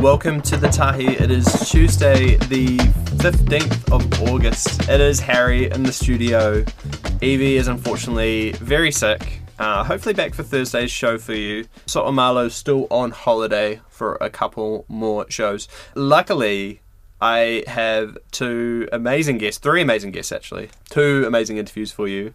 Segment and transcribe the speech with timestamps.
[0.00, 1.08] Welcome to the Tahi.
[1.08, 2.78] It is Tuesday, the
[3.18, 4.88] 15th of August.
[4.88, 6.64] It is Harry in the studio.
[7.20, 9.42] Evie is unfortunately very sick.
[9.58, 11.66] Uh, hopefully back for Thursday's show for you.
[11.84, 15.68] So Amalo's still on holiday for a couple more shows.
[15.94, 16.80] Luckily,
[17.20, 22.32] I have two amazing guests, three amazing guests actually, two amazing interviews for you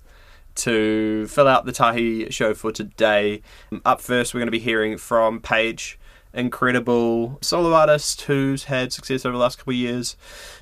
[0.54, 3.42] to fill out the Tahi show for today.
[3.84, 5.98] Up first, we're going to be hearing from Paige,
[6.36, 10.16] incredible solo artist who's had success over the last couple of years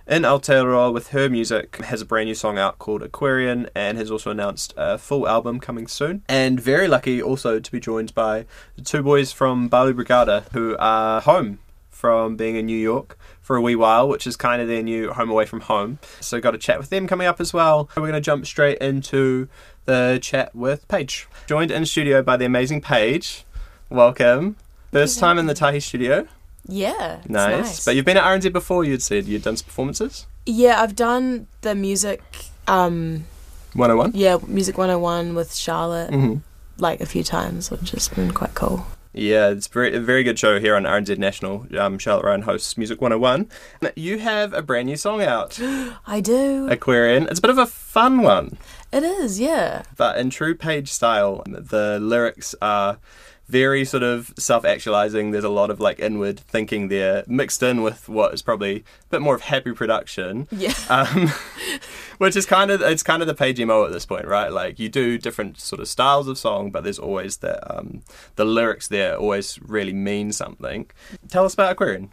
[0.08, 1.78] in Aotearoa with her music.
[1.78, 5.60] Has a brand new song out called Aquarian and has also announced a full album
[5.60, 6.24] coming soon.
[6.30, 10.76] And very lucky also to be joined by the two boys from Balu Brigada who
[10.80, 14.68] are home from being in New York for a wee while, which is kind of
[14.68, 16.00] their new home away from home.
[16.20, 17.90] So got a chat with them coming up as well.
[17.96, 19.48] We're going to jump straight into
[19.86, 21.28] the chat with Paige.
[21.48, 23.46] Joined in studio by the amazing Paige.
[23.90, 24.58] Welcome.
[24.94, 26.28] First time in the Tahi studio.
[26.66, 27.18] Yeah.
[27.20, 27.86] it's Nice.
[27.86, 30.28] But you've been at RNZ before, you'd said you'd done some performances?
[30.46, 32.22] yeah, I've done the music,
[32.68, 33.26] um,
[33.74, 34.12] 101?
[34.14, 36.38] yeah, Music 101 with Charlotte Mm-hmm.
[36.78, 38.86] like a few times, which has been quite cool.
[39.16, 41.68] Yeah, it's very, a very good show here on RNZ National.
[41.78, 43.48] Um, Charlotte Ryan hosts Music 101.
[43.96, 45.60] You have a brand new song out,
[46.08, 46.68] I do.
[46.70, 47.28] Aquarian.
[47.30, 48.58] It's a bit of a fun one.
[48.92, 49.84] It is, yeah.
[49.98, 52.98] But in true Paige style, the lyrics are
[53.54, 55.32] very sort of self-actualizing.
[55.32, 58.84] There's a lot of like inward thinking there, mixed in with what is probably a
[59.12, 60.48] bit more of happy production.
[60.52, 60.74] Yeah.
[60.90, 61.30] Um,
[62.18, 64.52] which is kind of it's kind of the Paige mo at this point, right?
[64.52, 68.02] Like you do different sort of styles of song, but there's always the um,
[68.36, 70.86] the lyrics there always really mean something.
[71.30, 72.10] Tell us about Aquarian.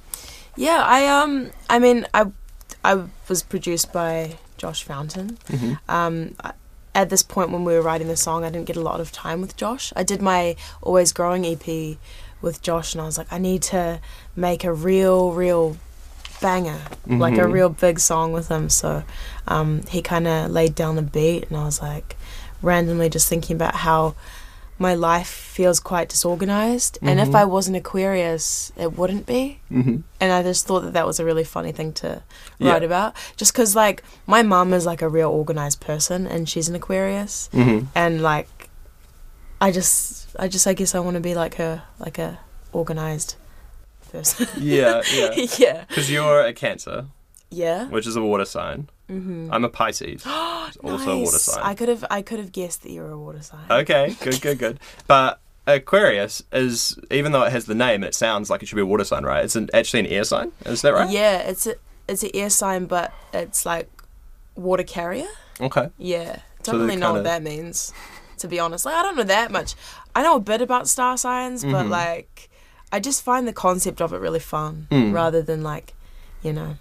[0.56, 2.22] Yeah, I um I mean I
[2.84, 5.38] I was produced by Josh Fountain.
[5.88, 6.52] Um I-
[6.94, 9.12] at this point when we were writing the song, I didn't get a lot of
[9.12, 9.92] time with Josh.
[9.96, 11.96] I did my Always Growing EP
[12.42, 14.00] with Josh and I was like I need to
[14.34, 15.76] make a real real
[16.40, 17.52] banger, like a Mhm.
[17.52, 18.68] real big song with him.
[18.70, 19.04] So
[19.46, 22.16] um he kind of laid down the beat and I was like
[22.62, 24.14] randomly just thinking about how
[24.80, 27.34] my life feels quite disorganized and if Mhm.
[27.34, 29.96] I wasn't Aquarius, it wouldn't be Mm-hmm.
[30.20, 32.22] and I just thought that that was a really funny thing to
[32.58, 32.72] Yeah.
[32.72, 33.14] write about.
[33.36, 37.50] Just because, like, my mum is like a real organized person, and she's an Aquarius,
[37.52, 37.86] Mm-hmm.
[37.94, 38.48] and like,
[39.60, 42.38] I just, I just, I guess I want to be like her, like a
[42.72, 43.34] organized
[44.10, 44.48] person.
[44.58, 45.46] Yeah, yeah.
[45.58, 47.06] yeah, Because you're a Cancer,
[47.50, 47.84] yeah.
[47.88, 48.88] which is a water sign.
[49.10, 49.48] Mm-hmm.
[49.52, 51.62] I'm a Pisces, also a water sign.
[51.64, 53.64] I could have, I could have guessed that you were a water sign.
[53.70, 54.80] Okay, good, good, good.
[55.06, 58.82] But Aquarius is, even though it has the name, it sounds like it should be
[58.82, 59.44] a water sign, right?
[59.44, 60.52] It's an, actually an air sign.
[60.64, 61.10] Is that right?
[61.10, 61.74] Yeah, it's a,
[62.08, 63.88] it's an air sign, but it's like
[64.54, 65.28] water carrier.
[65.60, 65.90] Okay.
[65.98, 67.92] Yeah, So don't they're really know kinda- what that means.
[68.38, 69.74] To be honest, like I don't know that much.
[70.14, 71.90] I know a bit about star signs, but Mhm.
[71.90, 72.48] like
[72.90, 75.12] I just find the concept of it really fun, Mm.
[75.12, 75.92] rather than like,
[76.42, 76.76] you know,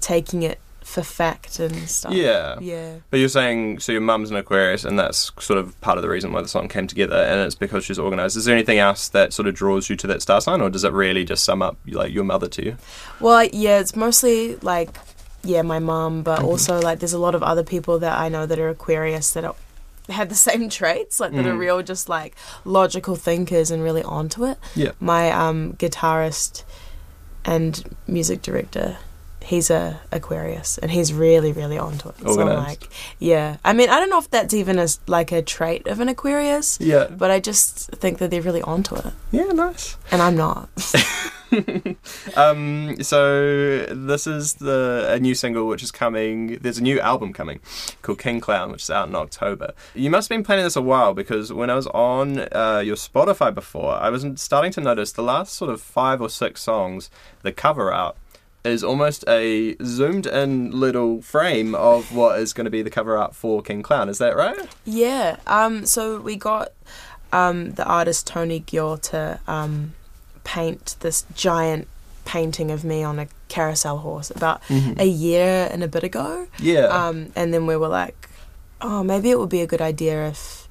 [0.00, 2.12] taking it for fact and stuff.
[2.12, 2.56] Yeah.
[2.60, 6.02] yeah, But you're saying, so your mum's an Aquarius, and that's sort of part of
[6.02, 8.36] the reason why the song came together, and it's because she's organised.
[8.36, 10.84] Is there anything else that sort of draws you to that star sign, or does
[10.84, 12.76] it really just sum up like your mother to you?
[13.18, 14.98] Well, yeah, it's mostly like,
[15.42, 16.44] yeah, my mum, but Mhm.
[16.44, 19.44] also like there's a lot of other people that I know that are Aquarius that
[19.44, 19.54] are,
[20.10, 21.58] have the same traits, like that are Mhm.
[21.58, 24.58] real, just like logical thinkers and really onto it.
[24.76, 24.92] Yeah.
[25.00, 26.62] My um, guitarist
[27.44, 28.98] and music director,
[29.44, 32.14] he's a Aquarius, and he's really, really onto it.
[32.20, 32.88] So I'm like,
[33.18, 33.56] yeah.
[33.64, 36.08] I mean, I don't know if that's even a s like a trait of an
[36.08, 37.06] Aquarius, Yeah.
[37.08, 39.96] but I just think that they're really onto it, Yeah, nice.
[40.10, 40.68] and I'm not.
[42.36, 46.58] um, so this is the a new single which is coming.
[46.58, 47.60] There's a new album coming
[48.02, 49.72] called King Clown, which is out in October.
[49.94, 52.96] You must have been planning this a while because when I was on uh, your
[52.96, 57.10] Spotify before, I was starting to notice the last sort of five or six songs,
[57.42, 58.16] the cover art
[58.64, 63.16] is almost a zoomed in little frame of what is going to be the cover
[63.16, 64.08] art for King Clown.
[64.08, 64.58] Is that right?
[64.84, 65.36] Yeah.
[65.46, 65.86] Um.
[65.86, 66.72] So we got
[67.32, 69.94] um the artist Tony Gior to um
[70.44, 71.88] paint this giant
[72.24, 76.46] painting of me on a carousel horse about a year and a bit ago.
[76.58, 76.86] Yeah.
[76.86, 77.32] Um.
[77.36, 78.30] And then we were like,
[78.80, 80.63] oh, maybe it would be a good idea if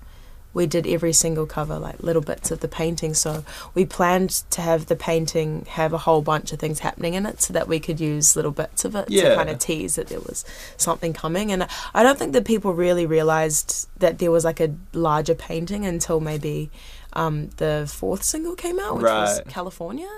[0.53, 3.13] we did every single cover like little bits of the painting.
[3.13, 7.25] So we planned to have the painting have a whole bunch of things happening in
[7.25, 9.29] it, so that we could use little bits of it Yeah.
[9.29, 10.45] to kind of tease that there was
[10.77, 11.51] something coming.
[11.51, 15.85] And I don't think that people really realized that there was like a larger painting
[15.85, 16.69] until maybe
[17.13, 20.09] um, the fourth single came out, which was California.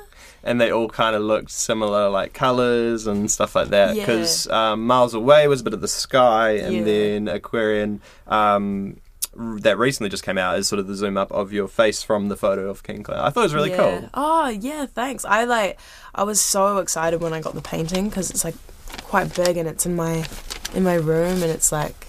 [0.44, 3.96] and they all kind of looked similar, like colors and stuff like that.
[3.96, 4.04] Yeah.
[4.06, 6.84] Because um, Miles Away was a bit of the sky, and Yeah.
[6.84, 8.98] then Aquarian um,
[9.36, 12.30] that recently just came out is sort of the zoom up of your face from
[12.30, 13.20] the photo of King Clown.
[13.20, 13.78] I thought it was really yeah.
[13.78, 14.10] cool.
[14.14, 15.26] Oh yeah, thanks.
[15.26, 15.80] I like.
[16.14, 18.56] I was so excited when I got the painting because it's like
[19.04, 20.26] quite big and it's in my
[20.74, 22.08] in my room and it's like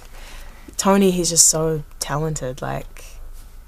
[0.76, 1.10] Tony.
[1.10, 2.62] He's just so talented.
[2.62, 3.04] Like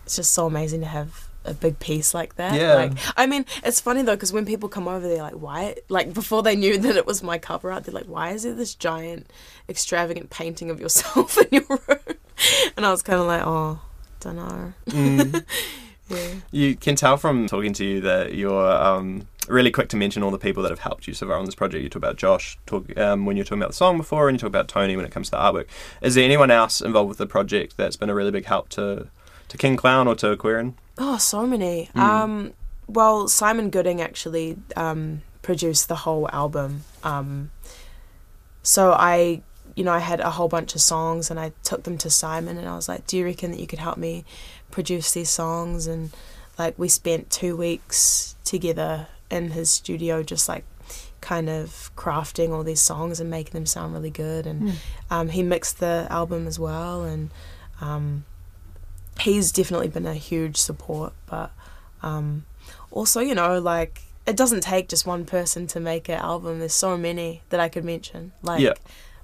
[0.05, 2.55] it's just so amazing to have a big piece like that.
[2.55, 2.75] Yeah.
[2.75, 6.15] Like I mean, it's funny though because when people come over, they're like, "Why?" Like
[6.15, 8.75] before they knew that it was my cover art, they're like, "Why is there this
[8.75, 9.31] giant,
[9.69, 12.18] extravagant painting of yourself in your room?"
[12.77, 13.81] And I was kind of like, "Oh,
[14.21, 15.45] don't know." Mm.
[16.09, 16.35] Yeah.
[16.51, 20.31] You can tell from talking to you that you're um, really quick to mention all
[20.31, 21.83] the people that have helped you so far on this project.
[21.83, 24.39] You talk about Josh talk, um, when you're talking about the song before, and you
[24.39, 25.67] talk about Tony when it comes to artwork.
[26.01, 29.09] Is there anyone else involved with the project that's been a really big help to,
[29.49, 30.77] to King Clown or to Aquarian?
[30.97, 31.91] Oh, so many.
[31.95, 32.01] Mm.
[32.01, 32.53] Um,
[32.87, 36.85] well, Simon Gooding actually um, produced the whole album.
[37.05, 37.51] Um,
[38.63, 39.43] so I,
[39.79, 42.59] you know, I had a whole bunch of songs and I took them to Simon
[42.59, 44.25] and I was like, "Do you reckon that you could help me
[44.73, 46.11] produce these songs?" And
[46.59, 50.65] like we spent two weeks together in his studio, just like
[51.21, 54.47] kind of crafting all these songs and making them sound really good.
[54.47, 54.73] And
[55.11, 57.31] um, he mixed the album as well and.
[57.81, 58.25] Um,
[59.21, 61.51] he's definitely been a huge support but
[62.03, 62.45] um,
[62.91, 66.73] also you know like it doesn't take just one person to make an album there's
[66.73, 68.75] so many that i could mention like Yeah.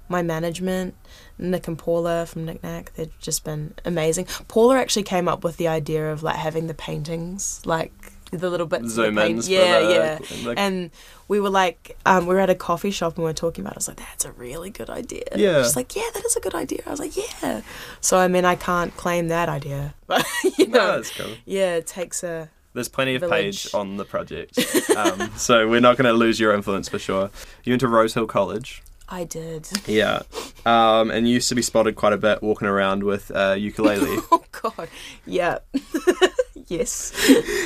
[0.07, 0.93] My management
[1.37, 5.57] nick and paula from Knick Knack, they've just been amazing paula actually came up with
[5.57, 7.91] the idea of like having the paintings like
[8.31, 10.91] the little bits of the Zoom for yeah yeah the- and
[11.27, 13.73] we were like, um, we were at a coffee shop and we were talking about.
[13.73, 13.77] it.
[13.77, 15.63] I was like, "That's a really good idea." Yeah.
[15.63, 17.61] She's like, "Yeah, that is a good idea." I was like, "Yeah."
[18.01, 20.23] So I mean, I can't claim that idea, but
[20.57, 21.31] you No, know, that's cool.
[21.45, 22.49] yeah, it takes a.
[22.73, 23.63] There's plenty of Village.
[23.65, 24.59] Paige on the project,
[24.97, 27.31] um, so we're not going to lose your influence for sure.
[27.63, 29.67] You went to Rose Hill College, I did.
[29.87, 30.21] yeah,
[30.65, 34.17] um, and you used to be spotted quite a bit walking around with uh, ukulele.
[34.31, 34.87] Oh God,
[35.25, 35.59] yeah,
[36.67, 37.11] yes.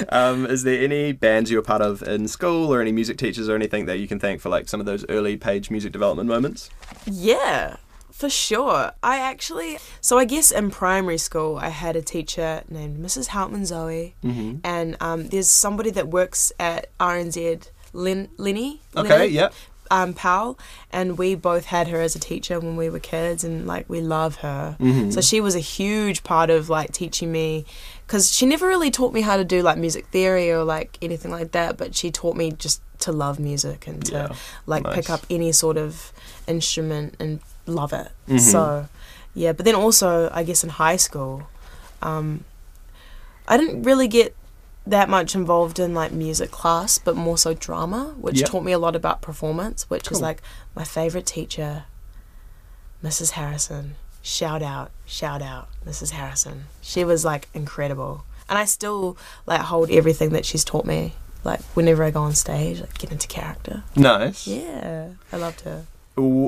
[0.09, 3.47] um, is there any bands you were part of in school, or any music teachers,
[3.49, 6.27] or anything that you can thank for like some of those early Paige music development
[6.27, 6.69] moments?
[7.05, 7.77] Yeah,
[8.11, 8.91] for sure.
[9.01, 13.29] I actually, so I guess in primary school, I had a teacher named Mrs.
[13.29, 14.57] Houtman Zoe, Mm-hmm.
[14.63, 18.81] and um, there's somebody that works at RNZ, Lin, Lenny.
[18.97, 19.49] Okay, Leonard, yeah,
[19.91, 20.59] Um, Powell,
[20.91, 24.01] and we both had her as a teacher when we were kids, and like we
[24.01, 24.77] love her.
[24.79, 25.11] Mhm.
[25.11, 27.65] So she was a huge part of like teaching me,
[28.05, 31.31] because she never really taught me how to do like music theory or like anything
[31.31, 34.35] like that, but she taught me just to love music and to Yeah,
[34.67, 34.93] like nice.
[34.95, 36.11] pick up any sort of
[36.47, 38.09] instrument and love it.
[38.27, 38.39] Mhm.
[38.39, 38.87] So,
[39.33, 39.53] yeah.
[39.53, 41.47] But then also, I guess in high school,
[42.03, 42.43] um,
[43.47, 44.35] I didn't really get
[44.89, 48.49] that much involved in like music class, but more so drama, which Yep.
[48.49, 50.41] taught me a lot about performance, which is like
[50.75, 51.83] my favorite teacher,
[53.03, 53.31] Mrs.
[53.31, 53.95] Harrison.
[54.21, 56.11] Shout out, shout out, Mrs.
[56.11, 56.65] Harrison.
[56.81, 58.25] She was like incredible.
[58.49, 61.13] And I still like hold everything that she's taught me.
[61.43, 63.83] Like whenever I go on stage, like get into character.
[63.95, 64.45] nice.
[64.47, 65.85] Yeah, I loved her.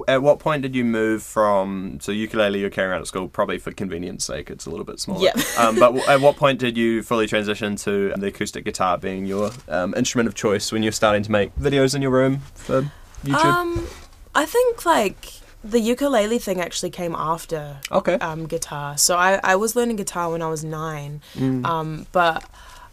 [0.07, 3.57] At what point did you move from so ukulele you're carrying around at school probably
[3.57, 5.33] for convenience sake it's a little bit smaller Yeah.
[5.57, 9.25] um, but w- at what point did you fully transition to the acoustic guitar being
[9.25, 12.91] your um, instrument of choice when you're starting to make videos in your room for
[13.23, 13.87] YouTube Um,
[14.35, 15.33] I think like
[15.63, 18.97] the ukulele thing actually came after okay um, guitar.
[18.97, 21.21] So I, I was learning guitar when I was nine.
[21.35, 21.63] Mm.
[21.65, 22.43] Um, but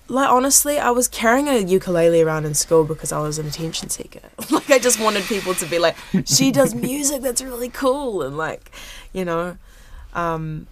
[0.08, 3.90] like honestly, I was carrying a ukulele around in school because I was an attention
[3.90, 4.21] seeker.
[4.50, 8.37] like I just wanted people to be like, she does music that's really cool, and
[8.37, 8.71] like,
[9.12, 9.59] you know,
[10.14, 10.66] um,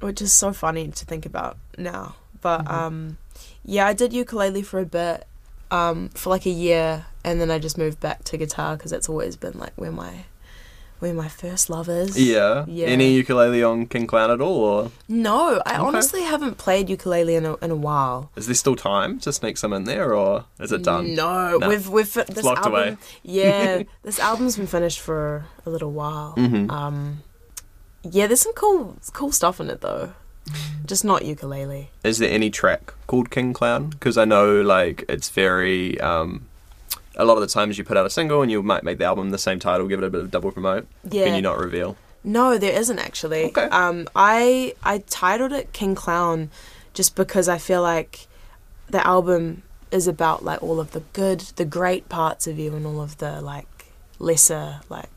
[0.00, 2.16] which is so funny to think about now.
[2.40, 3.18] But um,
[3.64, 5.26] yeah, I did ukulele for a bit,
[5.70, 9.08] um, for like a year, and then I just moved back to guitar because that's
[9.08, 10.24] always been like where my
[11.02, 12.16] where my first lovers.
[12.16, 12.64] yeah.
[12.68, 12.86] Yeah.
[12.86, 15.78] any ukulele on King Clown at all or No, I Okay.
[15.82, 18.30] honestly haven't played ukulele in a, in a while.
[18.36, 21.88] is there still time to sneak some in there or is it done No, we've
[21.88, 22.72] we've this locked album.
[22.74, 22.96] away.
[23.24, 26.34] Yeah, this album's been finished for a little while.
[26.36, 26.70] Mhm.
[26.70, 27.22] Um,
[28.04, 30.12] yeah, there's some cool cool stuff in it though.
[30.86, 31.90] Just not ukulele.
[32.04, 36.46] is there any track called King Clown because I know like it's very um,
[37.16, 39.04] a lot of the times you put out a single and you might make the
[39.04, 41.24] album the same title give it a bit of double promote Yeah.
[41.26, 43.46] can you not reveal No, there isn't actually.
[43.46, 43.64] Okay.
[43.70, 46.50] Um, I I titled it King Clown
[46.94, 48.26] just because I feel like
[48.88, 52.86] the album is about like all of the good, the great parts of you, and
[52.86, 53.66] all of the like
[54.20, 55.08] lesser, like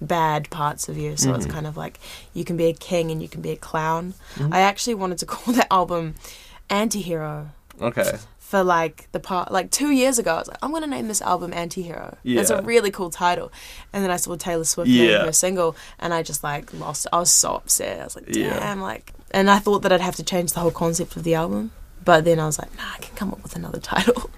[0.00, 1.16] bad parts of you.
[1.16, 1.50] So it's Mhm.
[1.50, 1.98] kind of like
[2.32, 4.14] you can be a king and you can be a clown.
[4.52, 6.14] I actually wanted to call that album
[6.70, 7.48] Antihero
[7.80, 10.34] okay for like the part like two years ago.
[10.36, 12.14] I was like, I'm gonna name this album Antihero.
[12.22, 12.58] It's Yeah.
[12.58, 13.50] a really cool title.
[13.92, 15.18] And then I saw Taylor Swift Yeah.
[15.18, 17.08] name her single, and I just like lost.
[17.12, 18.00] I was so upset.
[18.00, 18.58] I was like, damn, Yeah.
[18.60, 21.34] damn, like and I thought that I'd have to change the whole concept of the
[21.34, 21.72] album,
[22.06, 24.30] but then I was like, nah, I can come up with another title.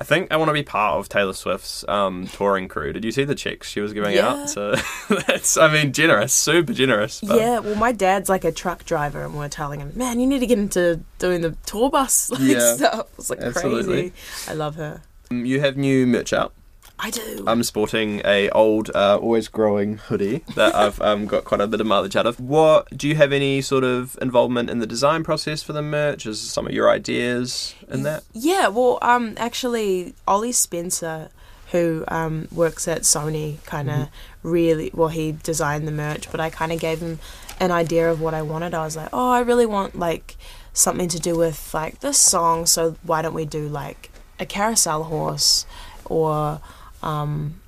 [0.00, 2.92] I think I want to be part of Taylor Swift's um, touring crew.
[2.92, 4.28] Did you see the checks she was giving Yeah.
[4.28, 4.50] out?
[4.50, 4.74] So
[5.26, 7.20] that's, I mean, generous, super generous.
[7.20, 10.26] But yeah, well, my dad's like a truck driver, and we're telling him, man, you
[10.26, 13.06] need to get into doing the tour bus like, Yeah, stuff.
[13.18, 14.10] It's like absolutely.
[14.10, 14.12] crazy.
[14.48, 15.02] I love her.
[15.30, 16.52] Um, You have new merch out.
[17.00, 17.44] I do.
[17.46, 21.80] I'm sporting a old, uh, always growing hoodie that I've um, got quite a bit
[21.80, 22.40] of mileage out of.
[22.40, 26.26] What do you have any sort of involvement in the design process for the merch?
[26.26, 28.24] Is some of your ideas in that?
[28.32, 31.30] Yeah, well, um, actually, Ollie Spencer,
[31.70, 34.08] who um, works at Sony, kind of
[34.42, 35.08] really well.
[35.08, 37.20] He designed the merch, but I kind of gave him
[37.60, 38.74] an idea of what I wanted.
[38.74, 40.36] I was like, oh, I really want like
[40.72, 42.66] something to do with like this song.
[42.66, 45.66] So why don't we do like a carousel horse,
[46.04, 46.60] or
[47.02, 47.60] um,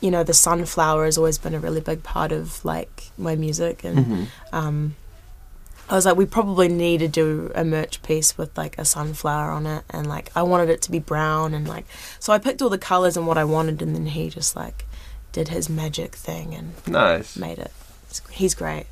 [0.00, 3.84] you know, the sunflower has always been a really big part of like my music
[3.84, 4.96] and um,
[5.88, 9.50] I was like, we probably need to do a merch piece with like a sunflower
[9.50, 11.84] on it, and like I wanted it to be brown, and like
[12.18, 14.86] so I picked all the colors and what I wanted, and then he just like
[15.32, 17.36] did his magic thing and Nice.
[17.36, 17.72] made it.
[18.30, 18.86] He's great.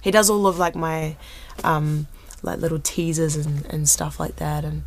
[0.00, 1.16] He does all of like my
[1.64, 2.06] um,
[2.42, 4.84] like little teasers and, and stuff like that, and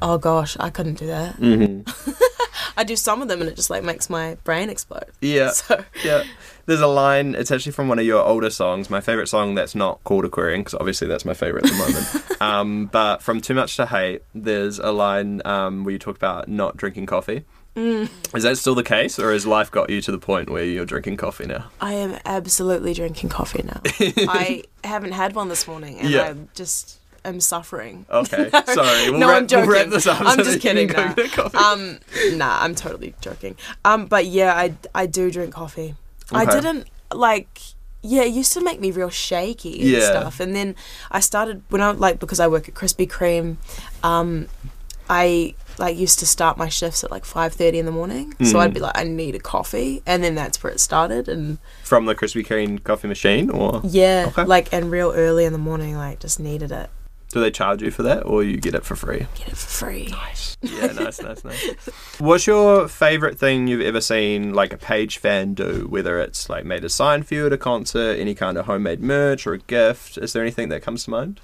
[0.00, 1.34] oh gosh, I couldn't do that.
[1.34, 1.80] hmm
[2.76, 5.06] I do some of them, and it just like makes my brain explode.
[5.20, 5.50] Yeah.
[5.62, 6.24] So Yeah.
[6.66, 9.74] There's a line, it's actually from one of your older songs, my favourite song that's
[9.74, 12.40] not called Aquarian, because obviously that's my favourite at the moment.
[12.42, 16.46] um, but from Too Much to Hate, there's a line um, where you talk about
[16.46, 17.44] not drinking coffee.
[17.74, 18.08] Mm.
[18.36, 20.84] Is that still the case, or has life got you to the point where you're
[20.84, 21.64] drinking coffee now?
[21.80, 23.80] I am absolutely drinking coffee now.
[24.28, 26.28] I haven't had one this morning, and Yeah.
[26.28, 28.06] I just am suffering.
[28.10, 29.10] Okay, sorry.
[29.10, 29.68] We'll, no, wrap, I'm joking.
[29.68, 30.20] we'll wrap this up.
[30.20, 30.88] I'm so just kidding.
[30.88, 31.08] Nah.
[31.08, 31.56] go get coffee.
[31.58, 31.98] Um,
[32.36, 33.56] nah, I'm totally joking.
[33.84, 35.94] Um, but yeah, I I do drink coffee.
[36.32, 37.60] I didn't like.
[38.04, 40.00] Yeah, it used to make me real shaky and Yeah.
[40.10, 40.74] stuff, and then
[41.12, 43.56] I started when I like because I work at Krispy Kreme.
[44.02, 44.48] Um,
[45.08, 48.54] I like used to start my shifts at like five thirty in the morning, so
[48.56, 48.60] Mm.
[48.60, 52.06] I'd be like, I need a coffee, and then that's where it started, and From
[52.06, 54.44] the Krispy Kreme coffee machine, or yeah, Okay.
[54.44, 56.90] like and real early in the morning, like just needed it.
[57.32, 59.26] Do they charge you for that, or you get it for free?
[59.34, 60.08] Get it for free.
[60.10, 60.50] Nice.
[60.62, 61.64] Yeah, nice, nice, nice.
[62.20, 65.86] What's your favourite thing you've ever seen, like a Paige fan do?
[65.88, 69.00] Whether it's like made a sign for you at a concert, any kind of homemade
[69.00, 70.18] merch or a gift.
[70.18, 71.40] Is there anything that comes to mind?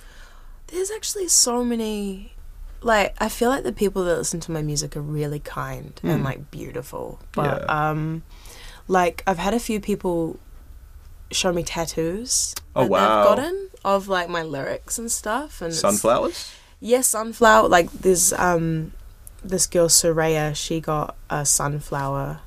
[0.68, 2.35] There's actually so many.
[2.80, 6.21] Like I feel like the people that listen to my music are really kind and
[6.23, 6.25] Mm.
[6.25, 7.18] like beautiful.
[7.33, 7.90] But Yeah.
[7.90, 8.23] um,
[8.87, 10.38] like I've had a few people
[11.30, 12.99] show me tattoos Oh, that wow.
[13.18, 15.61] they've gotten of like my lyrics and stuff.
[15.62, 16.52] And Sunflowers.
[16.80, 17.68] Yes, sunflower.
[17.68, 18.92] Like there's um,
[19.42, 20.54] this girl Soraya.
[20.54, 22.40] She got a sunflower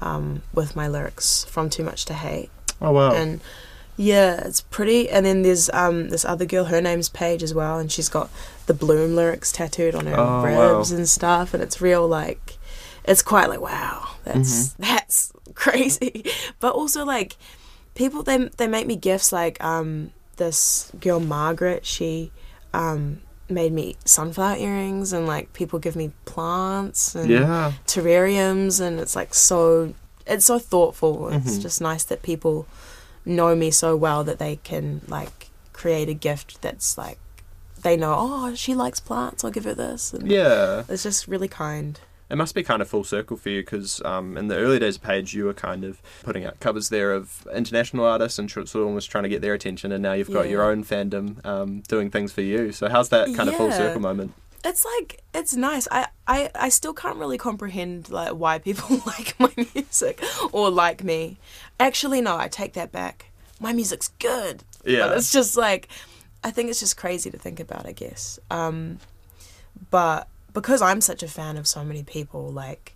[0.00, 2.50] um, with my lyrics from Too Much to Hate.
[2.80, 3.12] Oh wow.
[3.14, 3.40] and
[3.96, 5.08] yeah, it's pretty.
[5.08, 8.28] And then there's um this other girl, her name's Paige as well, and she's got
[8.66, 10.96] the Bloom lyrics tattooed on her Oh, ribs wow.
[10.98, 12.58] and stuff, and it's real like,
[13.04, 14.82] it's quite like wow, that's Mm-hmm.
[14.94, 16.24] that's crazy,
[16.60, 17.36] but also like
[17.96, 22.30] people they they make me gifts like um this girl Margaret, she
[22.72, 27.72] um made me sunflower earrings and like people give me plants and yeah.
[27.86, 29.94] terrariums and it's like so
[30.26, 31.62] it's so thoughtful it's Mhm.
[31.62, 32.66] just nice that people
[33.24, 37.18] know me so well that they can like create a gift that's like
[37.82, 40.82] they know oh she likes plants i'll give her this and Yeah.
[40.88, 44.36] it's just really kind It must be kind of full circle for you because um,
[44.36, 47.46] in the early days of Paige, you were kind of putting out covers there of
[47.54, 50.46] international artists and sort of almost trying to get their attention, and now you've got
[50.46, 50.50] Yeah.
[50.52, 52.72] your own fandom um, doing things for you.
[52.72, 54.32] So how's that kind of full circle moment?
[54.64, 59.38] it's like it's nice I, I i still can't really comprehend like why people like
[59.38, 61.36] my music or like me
[61.78, 63.26] actually no i take that back
[63.60, 65.06] my music's good Yeah.
[65.08, 65.88] But it's just like
[66.42, 68.40] I think it's just crazy to think about, I guess.
[68.50, 68.98] Um,
[69.90, 72.94] but because I'm such a fan of so many people, like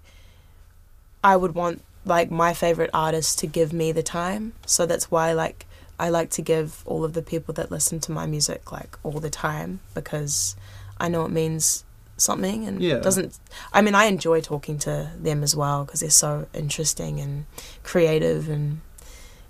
[1.22, 4.54] I would want like my favorite artists to give me the time.
[4.66, 5.66] So that's why like
[5.98, 9.20] I like to give all of the people that listen to my music like all
[9.20, 10.56] the time because
[10.98, 11.84] I know it means
[12.16, 13.00] something and Yeah.
[13.00, 13.38] doesn't
[13.72, 17.44] I mean I enjoy talking to them as well because they're so interesting and
[17.82, 18.80] creative and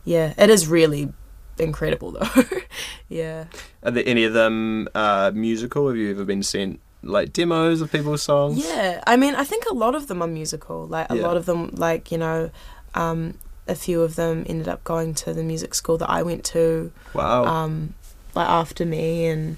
[0.04, 1.12] yeah, it is really
[1.58, 2.42] incredible though.
[3.08, 3.44] yeah.
[3.84, 5.86] Are there any of them uh, musical?
[5.86, 8.58] Have you ever been sent like demos of people's songs?
[8.64, 10.86] Yeah, I mean, I think a lot of them are musical.
[10.86, 11.26] Like a Yeah.
[11.26, 12.50] lot of them, like you know,
[12.94, 13.34] um,
[13.68, 16.90] a few of them ended up going to the music school that I went to,
[17.14, 17.44] Wow.
[17.44, 17.94] um,
[18.34, 19.56] like after me, and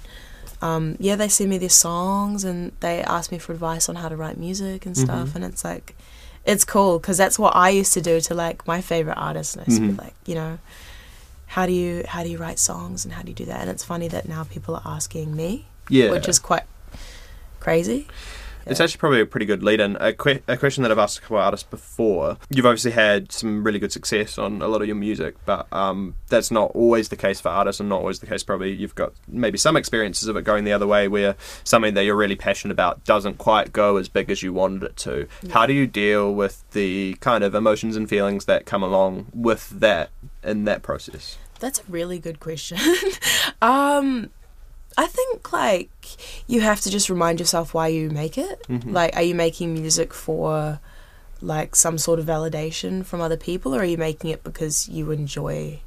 [0.61, 4.07] um, yeah, they send me their songs and they ask me for advice on how
[4.09, 5.35] to write music and stuff, Mhm.
[5.35, 5.95] and it's like,
[6.45, 9.61] it's cool because that's what I used to do to like my favorite artists, and
[9.63, 9.95] I used to Mhm.
[9.97, 10.59] be like, you know.
[11.47, 13.61] how do you how do you write songs and how do you do that?
[13.61, 16.09] And it's funny that now people are asking me, Yeah.
[16.09, 16.63] which is quite
[17.63, 18.07] crazy.
[18.65, 19.97] It's actually probably a pretty good lead in.
[19.99, 22.37] A, que- a question that I've asked a couple of artists before.
[22.49, 26.15] You've obviously had some really good success on a lot of your music, but um,
[26.29, 28.71] that's not always the case for artists and not always the case, probably.
[28.71, 32.15] You've got maybe some experiences of it going the other way where something that you're
[32.15, 35.27] really passionate about doesn't quite go as big as you wanted it to.
[35.51, 39.69] How do you deal with the kind of emotions and feelings that come along with
[39.71, 40.09] that
[40.41, 41.37] in that process?
[41.59, 42.77] That's a really good question.
[43.61, 44.29] um,
[44.97, 45.91] I think like
[46.47, 48.61] you have to just remind yourself why you make it.
[48.69, 48.91] Mhm.
[48.91, 50.79] Like, are you making music for
[51.41, 55.11] like some sort of validation from other people, or are you making it because you
[55.11, 55.79] enjoy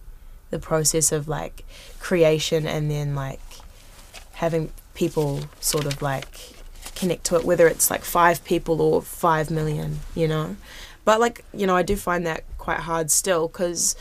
[0.50, 1.64] the process of like
[2.00, 3.40] creation and then like
[4.34, 6.54] having people sort of like
[6.94, 10.56] connect to it, whether it's like five people or five million, you know?
[11.04, 13.94] But like, you know, I do find that quite hard still because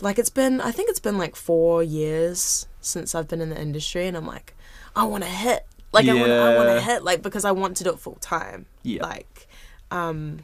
[0.00, 3.60] like it's been i think it's been like four years since i've been in the
[3.60, 4.54] industry and i'm like
[4.94, 7.76] i want to hit like i want i want to hit like because i want
[7.76, 9.02] to do it full time Yeah.
[9.02, 9.48] like
[9.90, 10.40] um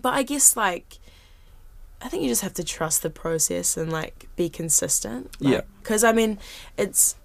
[0.00, 0.98] but i guess like
[2.00, 5.62] i think you just have to trust the process and like be consistent Yeah.
[5.82, 6.38] because i mean
[6.76, 7.16] it's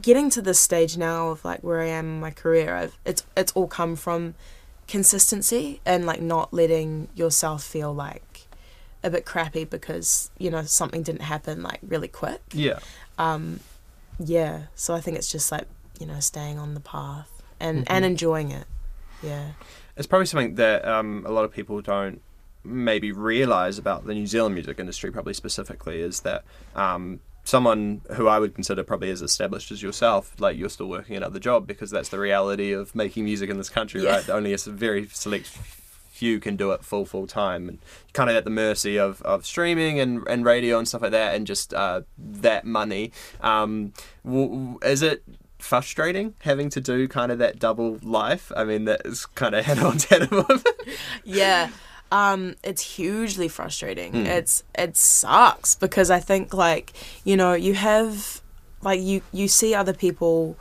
[0.00, 3.24] getting to this stage now of like where i am in my career I've, it's
[3.36, 4.34] it's all come from
[4.88, 8.31] consistency and like not letting yourself feel like
[9.04, 12.78] a bit crappy because you know something didn't happen like really quick Yeah.
[13.18, 13.60] um
[14.18, 15.66] yeah so i think it's just like
[15.98, 18.08] you know staying on the path and and Mhm.
[18.08, 18.66] enjoying it
[19.22, 19.52] yeah
[19.96, 22.20] It's probably something that um, a lot of people don't
[22.64, 26.44] maybe realize about the New Zealand music industry, probably specifically, is that
[26.74, 31.14] um, someone who I would consider probably as established as yourself, like you're still working
[31.16, 34.12] another job because that's the reality of making music in this country, Yeah.
[34.12, 34.30] right?
[34.30, 35.50] Only a very select
[36.22, 37.78] few can do it full full time, and
[38.12, 41.34] kind of at the mercy of, of streaming and, and radio and stuff like that,
[41.34, 43.10] and just uh, that money.
[43.40, 43.92] Um,
[44.24, 45.18] w- is it
[45.58, 48.50] frustrating having to do kind of that double life.
[48.56, 50.64] I mean, that is kind of head on head of
[51.24, 51.70] yeah
[52.10, 54.26] um it's hugely frustrating Mm.
[54.38, 56.92] it's it sucks because i think like
[57.24, 58.42] you know you have
[58.82, 60.56] like you you see other people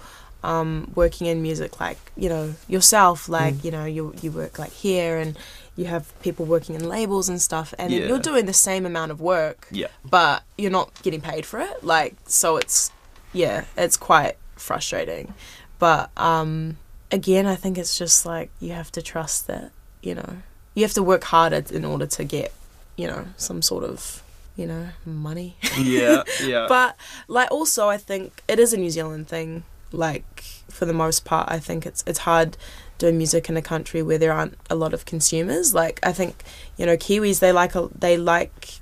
[0.52, 3.64] um working in music like you know yourself like Mm.
[3.66, 5.32] you know you you work like here and
[5.76, 8.06] you have people working in labels and stuff and Yeah.
[8.08, 9.88] you're doing the same amount of work Yeah.
[10.10, 12.92] but you're not getting paid for it like so it's
[13.34, 15.34] yeah it's quite frustrating
[15.80, 16.78] but um
[17.12, 20.38] again i think it's just like you have to trust that you know
[20.76, 22.54] you have to work harder in order to get
[22.98, 24.22] you know some sort of
[24.58, 26.66] you know money yeah, yeah.
[26.68, 26.96] but
[27.28, 31.50] like also i think it is a new zealand thing like for the most part
[31.50, 32.58] i think it's it's hard
[33.02, 36.44] doing music in a country where there aren't a lot of consumers like i think
[36.78, 38.80] you know kiwis they like a, they like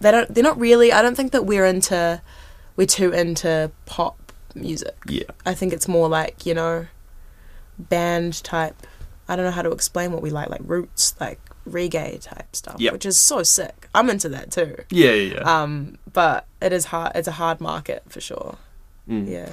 [0.00, 2.20] they don't they're not really i don't think that we're into
[2.76, 4.16] we're too into pop
[4.54, 5.22] music yeah.
[5.46, 6.86] i think it's more like you know
[7.78, 8.76] band type
[9.28, 12.76] i don't know how to explain what we like like roots like reggae type stuff
[12.78, 12.92] Yep.
[12.92, 15.62] which is so sick i'm into that too Yeah, yeah, yeah.
[15.62, 17.12] um, but it is hard.
[17.14, 18.56] It's a hard market for sure.
[19.08, 19.28] Mm.
[19.28, 19.50] Yeah.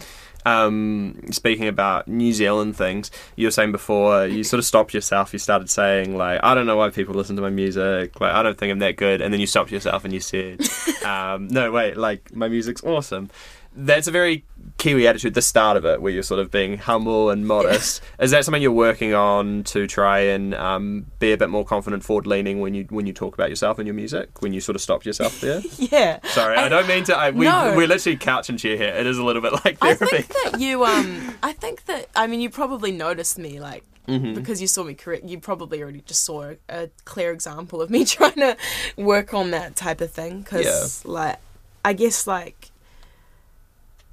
[0.49, 5.33] Um, speaking about New Zealand things, you were saying before, you sort of stopped yourself.
[5.33, 8.19] You started saying like, "I don't know why people listen to my music.
[8.19, 10.61] Like, I don't think I'm that good." And then you stopped yourself and you said,
[11.05, 11.97] um, "No, wait.
[11.97, 13.29] Like, my music's awesome."
[13.75, 14.43] That's a very
[14.77, 15.33] Kiwi attitude.
[15.35, 18.01] The start of it, where you're sort of being humble and modest.
[18.19, 22.03] Is that something you're working on to try and um, be a bit more confident,
[22.03, 24.41] forward-leaning when you when you talk about yourself and your music?
[24.41, 25.61] When you sort of stopped yourself there.
[25.77, 26.19] Yeah.
[26.27, 27.15] Sorry, I, I- don't mean to.
[27.15, 27.73] I, we, No.
[27.75, 28.87] We're literally couch and chair here.
[28.93, 30.23] It is a little bit like I therapy.
[30.23, 34.33] think that you um I think that I mean you probably noticed me like Mhm.
[34.33, 37.91] because you saw me correct you probably already just saw a, a clear example of
[37.91, 38.57] me trying to
[38.97, 41.37] work on that type of thing cuz like
[41.85, 42.71] I guess like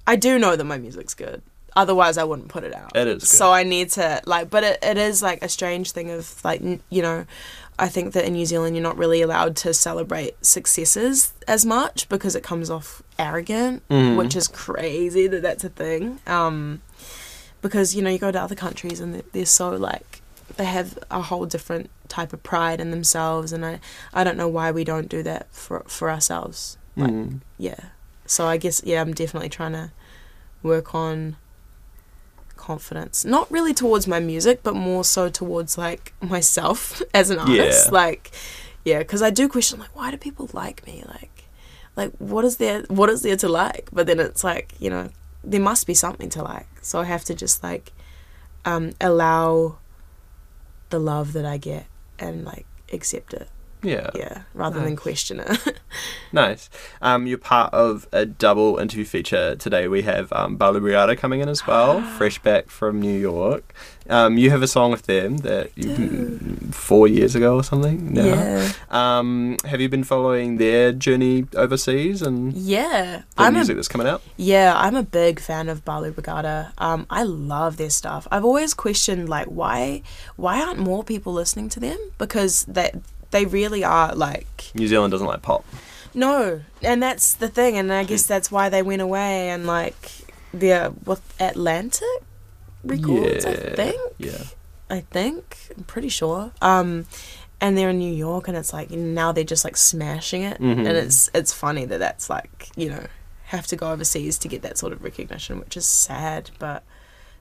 [0.06, 1.42] I do know that my music's good
[1.74, 2.96] otherwise I wouldn't put it out.
[2.96, 3.28] It is good.
[3.28, 6.62] So I need to like but it, it is like a strange thing of like
[6.62, 7.26] n- you know
[7.78, 12.08] I think that in New Zealand you're not really allowed to celebrate successes as much
[12.08, 14.16] because it comes off arrogant, Mhm.
[14.16, 16.18] which is crazy that that's a thing.
[16.26, 16.80] Um,
[17.60, 20.22] because you know you go to other countries and they're, they're so like
[20.56, 23.80] they have a whole different type of pride in themselves, and I
[24.14, 26.78] I don't know why we don't do that for for ourselves.
[26.96, 27.40] Like, Mm.
[27.58, 27.80] Yeah.
[28.24, 29.90] So I guess yeah, I'm definitely trying to
[30.66, 31.36] work on
[32.56, 33.24] confidence.
[33.24, 37.86] Not really towards my music, but more so towards like myself as an artist.
[37.86, 37.92] Yeah.
[37.92, 38.32] Like
[38.84, 41.04] yeah, cuz I do question like why do people like me?
[41.06, 41.44] Like
[41.96, 43.88] like what is there what is there to like?
[43.92, 45.08] But then it's like, you know,
[45.44, 46.68] there must be something to like.
[46.82, 47.92] So I have to just like
[48.64, 49.78] um allow
[50.90, 51.86] the love that I get
[52.18, 53.48] and like accept it.
[53.86, 54.10] Yeah.
[54.14, 55.78] Yeah, rather than question it.
[56.32, 56.68] Nice.
[57.00, 59.88] Um, you're part of a double interview feature today.
[59.88, 63.72] We have um, Balu Brigada coming in as well, fresh back from New York.
[64.10, 68.12] Um, you have a song with them that you four years ago or something.
[68.12, 68.24] Now.
[68.24, 68.72] Yeah.
[68.90, 73.22] Um, have you been following their journey overseas and Yeah.
[73.36, 74.20] the I'm a music that's coming out?
[74.36, 76.72] Yeah, I'm a big fan of Balu Brigada.
[76.76, 78.28] Um, I love their stuff.
[78.30, 80.02] I've always questioned like why
[80.36, 81.98] why aren't more people listening to them?
[82.18, 82.90] Because they
[83.30, 85.64] they really are like New Zealand doesn't like pop.
[86.14, 90.10] no, and that's the thing, and I guess that's why they went away and like
[90.54, 92.02] they're with Atlantic
[92.84, 94.00] Records, I think.
[94.18, 94.44] Yeah.
[94.88, 96.52] I think I'm pretty sure.
[96.62, 97.06] Um,
[97.60, 100.78] and they're in New York, and it's like now they're just like smashing it, Mhm.
[100.86, 103.06] and it's it's funny that that's like you know
[103.46, 106.82] have to go overseas to get that sort of recognition, which is sad, but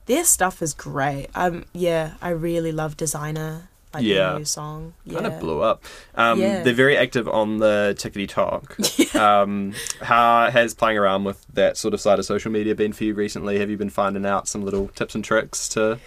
[0.06, 1.28] their stuff is great.
[1.34, 4.38] Um, yeah, I really love Designer, like Yeah.
[4.38, 4.94] new song.
[5.04, 5.14] Yeah.
[5.20, 5.82] Kind of blew up.
[6.14, 6.62] Um, Yeah.
[6.62, 8.76] They're very active on the Tickety Talk.
[9.16, 13.04] um, how has playing around with that sort of side of social media been for
[13.04, 13.58] you recently?
[13.58, 15.98] Have you been finding out some little tips and tricks to?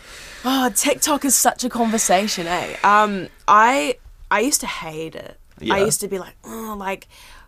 [0.45, 2.75] Oh, TikTok is such a conversation, eh?
[2.83, 3.97] Um, I
[4.31, 5.37] I used to hate it.
[5.59, 5.73] Yeah.
[5.73, 7.07] I used to be like, oh, like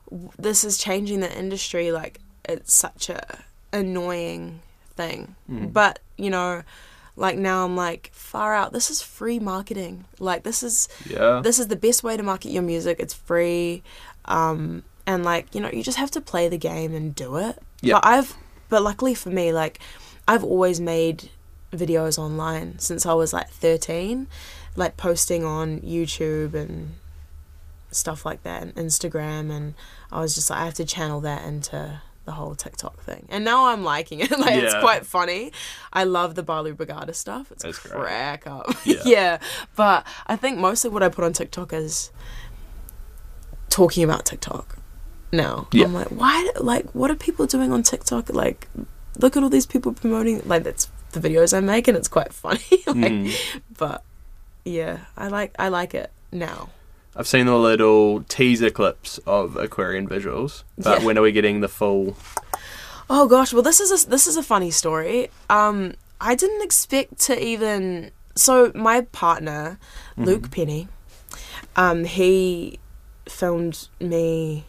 [0.10, 1.92] w- this is changing the industry.
[1.92, 3.22] Like it's such a
[3.72, 4.62] annoying
[4.96, 5.36] thing.
[5.50, 5.72] Mm.
[5.74, 6.64] But you know,
[7.22, 8.74] like now I'm like far out.
[8.74, 10.06] This is free marketing.
[10.20, 11.40] Like this is Yeah.
[11.44, 13.00] this is the best way to market your music.
[13.00, 13.84] It's free,
[14.26, 17.60] um, and like you know, you just have to play the game and do it.
[17.82, 17.96] Yeah.
[17.96, 18.36] But I've,
[18.70, 19.80] but luckily for me, like
[20.28, 21.30] I've always made
[21.72, 24.28] videos online since I was like thirteen,
[24.76, 26.96] like posting on YouTube and
[27.92, 29.76] stuff like that, and Instagram, and
[30.12, 33.26] I was just like, I have to channel that into the whole TikTok thing.
[33.30, 34.32] And now I'm liking it.
[34.40, 35.52] like it's quite funny.
[35.92, 37.52] I love the Balu Brigada stuff.
[37.52, 37.94] It's That's great.
[37.94, 38.68] crack up.
[38.86, 39.02] Yeah.
[39.06, 39.38] yeah.
[39.76, 42.12] But I think mostly what I put on TikTok is
[43.70, 44.78] talking about TikTok
[45.32, 45.68] now.
[45.72, 45.86] Yeah.
[45.86, 48.30] I'm like, why like what are people doing on TikTok?
[48.30, 48.68] Like
[49.20, 52.34] look at all these people promoting like that's the videos I make and it's quite
[52.44, 52.60] funny.
[52.88, 53.36] like Mm.
[53.78, 54.04] but
[54.64, 56.70] yeah, I like I like it now.
[57.16, 61.06] I've seen the little teaser clips of Aquarian visuals, but Yeah.
[61.06, 62.16] when are we getting the full?
[63.10, 65.30] Oh gosh, well this is a this is a funny story.
[65.50, 68.12] Um, I didn't expect to even.
[68.36, 69.78] So my partner,
[70.16, 70.88] Luke Penny,
[71.76, 72.80] um, he
[73.28, 74.66] filmed me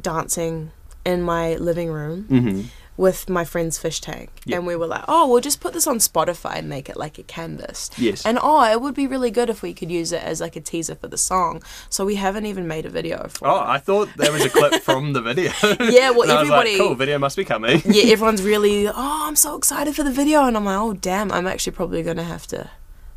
[0.00, 0.70] dancing
[1.06, 2.62] in my living room Mm-hmm.
[2.98, 4.56] With my friend's fish tank, Yeah.
[4.56, 7.16] and we were like, "Oh, we'll just put this on Spotify and make it like
[7.16, 8.26] a canvas." Yes.
[8.26, 10.60] And oh, it would be really good if we could use it as like a
[10.60, 11.62] teaser for the song.
[11.88, 13.62] So we haven't even made a video for oh, it.
[13.62, 15.52] I thought there was a clip from the video.
[15.80, 17.80] Yeah, well, was like, everybody- cool, video must be coming.
[17.86, 21.30] yeah, everyone's really, oh, I'm so excited for the video, and I'm like, oh, damn,
[21.30, 22.68] I'm actually probably gonna have to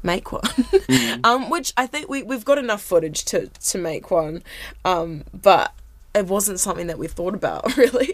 [0.03, 0.43] make one.
[1.23, 4.43] um, which I think we we've got enough footage to to make one,
[4.85, 5.73] um, but
[6.13, 8.13] it wasn't something that we thought about really.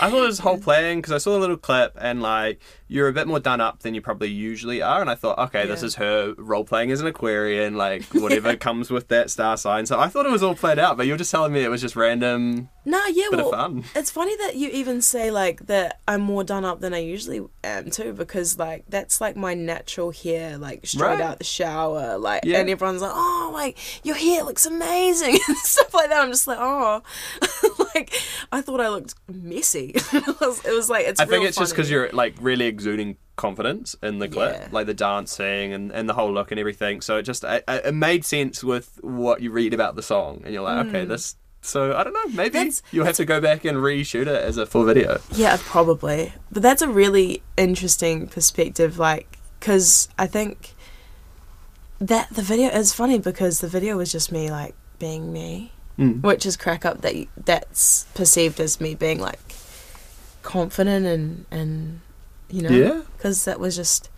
[0.00, 3.08] I thought it was whole playing because I saw a little clip and like you're
[3.08, 5.82] a bit more done up than you probably usually are, and I thought, okay, this
[5.82, 9.86] is her role playing as an Aquarian, like whatever comes with that star sign.
[9.86, 11.80] So I thought it was all played out, but you're just telling me it was
[11.80, 13.84] just random No, nah, yeah, bit well, of fun.
[13.94, 17.40] it's funny that you even say like that I'm more done up than I usually
[17.64, 21.20] am too, because like that's like my natural hair, like straight Right.
[21.20, 22.58] out the shower, like, Yeah.
[22.58, 26.20] and everyone's like, oh, like your hair looks amazing and stuff like that.
[26.22, 27.02] I'm just like, oh,
[27.96, 29.92] like I thought I looked messy.
[29.94, 31.20] it, was, it was like it's.
[31.20, 34.68] I think it's just because you're like really exuding confidence in the clip, Yeah.
[34.72, 37.00] like the dancing and, and the whole look and everything.
[37.00, 40.52] So it just it, it made sense with what you read about the song, and
[40.52, 41.08] you're like, okay, mm.
[41.08, 41.36] this.
[41.62, 42.50] So I don't know, maybe.
[42.50, 45.20] That's- you'll have to go back and reshoot it as a full video.
[45.32, 46.32] Yeah, probably.
[46.52, 50.74] But that's a really interesting perspective, like, because I think
[51.98, 56.22] that the video is funny because the video was just me, like, being me, Mm.
[56.22, 59.40] which is crack up that that's perceived as me being, like,
[60.42, 62.00] confident and, and
[62.50, 62.68] you know?
[62.68, 64.10] Yeah, Because that was just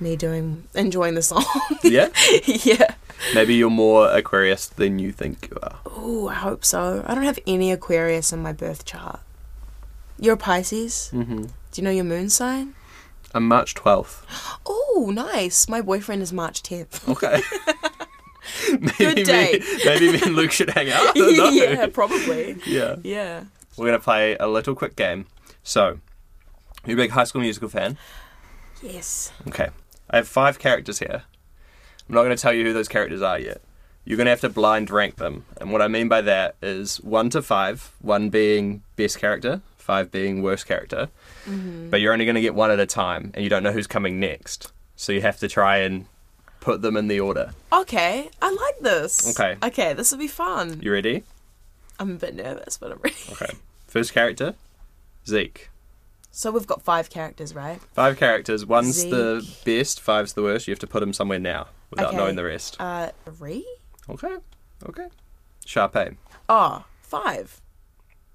[0.00, 1.44] me doing, enjoying the song.
[1.84, 2.08] yeah.
[2.44, 2.94] yeah.
[3.34, 5.76] Maybe you're more Aquarius than you think you are.
[5.84, 7.04] Oh, I hope so.
[7.06, 9.20] I don't have any Aquarius in my birth chart.
[10.18, 11.10] You're a Pisces?
[11.12, 11.42] Mm-hmm.
[11.42, 12.74] Do you know your moon sign?
[13.34, 14.24] I'm March 12th.
[14.92, 15.68] Oh, nice.
[15.68, 17.08] My boyfriend is March 10th.
[17.08, 17.40] Okay.
[18.70, 21.08] maybe Good Me, maybe me and Luke should hang out.
[21.08, 21.48] I don't know.
[21.50, 22.56] yeah, probably.
[22.66, 22.96] Yeah.
[23.02, 23.44] Yeah.
[23.76, 25.26] We're going to play a little quick game.
[25.62, 26.00] So,
[26.86, 27.96] you're a big High School Musical fan?
[28.82, 29.32] Yes.
[29.48, 29.68] Okay.
[30.10, 31.22] I have five characters here.
[32.08, 33.60] I'm not going to tell you who those characters are yet.
[34.04, 35.44] You're going to have to blind rank them.
[35.60, 40.10] And what I mean by that is one to five, one being best character, five
[40.10, 41.08] being worst character.
[41.46, 41.90] Mm-hmm.
[41.90, 43.86] But you're only going to get one at a time, and you don't know who's
[43.86, 44.72] coming next.
[44.96, 46.06] So you have to try and
[46.60, 47.52] put them in the order.
[47.72, 49.38] Okay, I like this.
[49.38, 49.56] Okay.
[49.66, 50.80] Okay, this will be fun.
[50.82, 51.24] You ready?
[51.98, 53.16] I'm a bit nervous, but I'm ready.
[53.32, 53.52] Okay.
[53.86, 54.54] First character,
[55.26, 55.70] Zeke.
[56.30, 57.80] So we've got five characters, right?
[57.92, 58.64] Five characters.
[58.64, 60.68] One's the best, five's the worst.
[60.68, 62.16] You have to put them somewhere now without Okay.
[62.16, 62.76] knowing the rest.
[62.78, 63.66] Uh, three?
[64.08, 64.36] Okay.
[64.88, 65.08] Okay.
[65.66, 66.16] Sharpay.
[66.48, 67.60] Oh, five.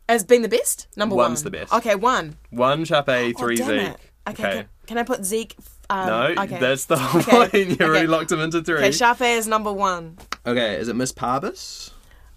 [0.09, 0.87] As being the best?
[0.95, 1.29] Number one.
[1.29, 1.73] One's the best.
[1.73, 2.35] Okay, one.
[2.51, 3.69] One Sharpay, Oh, three Zeke.
[3.69, 3.97] it.
[4.27, 5.55] Okay, Can, can I put Zeke?
[5.89, 6.59] Um, no, okay.
[6.59, 7.53] that's the whole Okay, point.
[7.53, 7.83] You okay.
[7.85, 8.77] already locked him into three.
[8.77, 10.17] Okay, Sharpay is number one.
[10.45, 11.91] okay, is it Miss Parbus?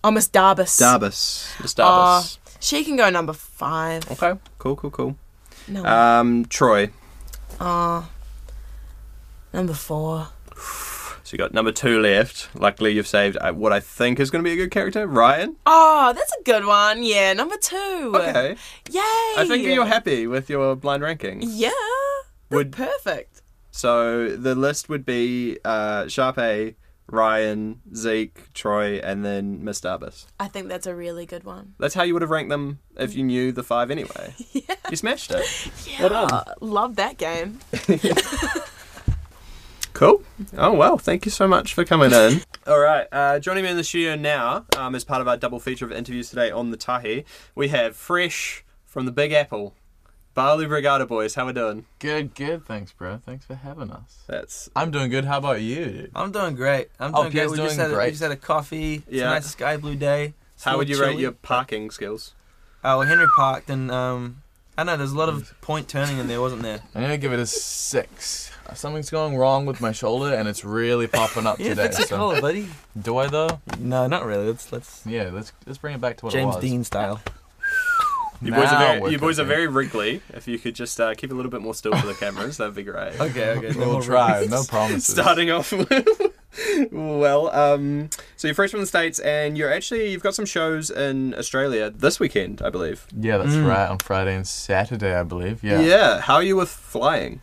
[0.04, 0.78] Oh, Miss Darbus.
[0.80, 1.60] Darbus.
[1.60, 2.38] Miss Darbus.
[2.60, 4.10] she can go number five.
[4.10, 4.38] okay.
[4.58, 5.16] Cool, cool, cool.
[5.66, 5.84] No.
[5.84, 6.90] Um, Troy.
[7.60, 8.08] oh,
[9.52, 10.28] number four.
[10.56, 12.48] So you got number two left.
[12.54, 15.56] Luckily, you've saved uh, what I think is going to be a good character, Ryan.
[15.66, 17.02] Oh, that's a good one.
[17.02, 18.12] Yeah, number two.
[18.14, 18.56] Okay.
[18.90, 19.00] Yay.
[19.36, 21.42] I think you're happy with your blind rankings.
[21.46, 21.70] Yeah.
[22.48, 23.42] That's Would- perfect.
[23.70, 26.74] So the list would be uh, Sharpay,
[27.06, 30.26] Ryan, Zeke, Troy, and then Miss Darbus.
[30.40, 31.74] I think that's a really good one.
[31.78, 34.34] That's how you would have ranked them if you knew the five anyway.
[34.52, 34.74] Yeah.
[34.90, 35.46] You smashed it.
[35.86, 36.08] Yeah.
[36.08, 36.54] Well.
[36.60, 37.60] Love that game.
[39.94, 40.22] Cool.
[40.56, 42.42] Oh well, thank you so much for coming in.
[42.68, 45.58] All right, uh, joining me in the studio now, um, as part of our double
[45.58, 47.24] feature of interviews today on the Tahi,
[47.56, 49.74] we have fresh from the Big Apple,
[50.38, 51.34] Balu Brigada boys.
[51.34, 51.84] How we doing?
[51.98, 52.64] Good, good.
[52.64, 53.18] Thanks, bro.
[53.26, 54.22] Thanks for having us.
[54.28, 55.24] That's I'm doing good.
[55.24, 55.84] How about you?
[55.86, 56.10] dude?
[56.14, 56.90] I'm doing great.
[57.00, 57.32] I'm Oh, doing great.
[57.32, 58.94] Pierre's We just, doing had a, we just had a coffee.
[58.94, 59.24] It's Yeah.
[59.24, 60.34] a nice sky blue day.
[60.54, 62.34] It's how would you little rate your parking skills?
[62.84, 64.42] Oh, well, Henry parked and um,
[64.76, 64.96] I don't know.
[64.96, 66.82] There's a lot of point turning in there, wasn't there?
[66.94, 68.52] I'm gonna give it a six.
[68.74, 71.82] Something's going wrong with my shoulder, and it's really popping up Yeah, today.
[71.86, 72.68] fix your so- collar, buddy.
[73.00, 73.60] Do I though?
[73.80, 74.46] No, not really.
[74.46, 75.30] Let's let's Yeah.
[75.32, 76.64] Let's let's bring it back to what James it was.
[76.64, 77.20] Dean style.
[78.40, 80.22] You boys are very, we're you boys are very wriggly.
[80.32, 82.74] If you could just uh, keep a little bit more still for the cameras, that'd
[82.74, 83.14] be great.
[83.20, 83.78] Okay, okay.
[83.78, 84.44] no We'll try.
[84.48, 85.06] No promises.
[85.06, 85.90] Starting off with,
[86.92, 90.90] well, um, so you're fresh from the states, and you're actually you've got some shows
[90.90, 93.06] in Australia this weekend, I believe.
[93.18, 93.66] Yeah, that's Mm.
[93.68, 93.88] right.
[93.88, 95.62] On Friday and Saturday, I believe.
[95.64, 95.80] Yeah.
[95.80, 96.20] Yeah.
[96.20, 97.40] How are you with flying?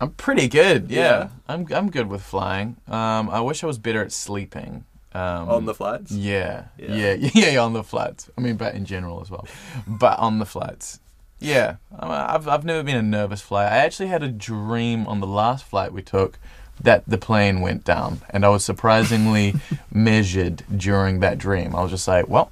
[0.00, 0.90] I'm pretty good.
[0.90, 1.00] Yeah.
[1.00, 1.28] Yeah.
[1.48, 2.76] I'm I'm good with flying.
[2.86, 4.84] Um, I wish I was better at sleeping.
[5.16, 6.12] Um, on the flights?
[6.12, 6.94] Yeah, Yeah.
[6.94, 8.28] yeah, yeah, yeah, on the flats.
[8.36, 9.46] I mean, but in general as well.
[9.86, 11.00] But on the flats.
[11.38, 13.66] Yeah, I'm- I've I've never been a nervous flyer.
[13.68, 16.38] I actually had a dream on the last flight we took
[16.80, 19.54] that the plane went down, and I was surprisingly
[19.92, 21.74] measured during that dream.
[21.74, 22.50] I was just like, well,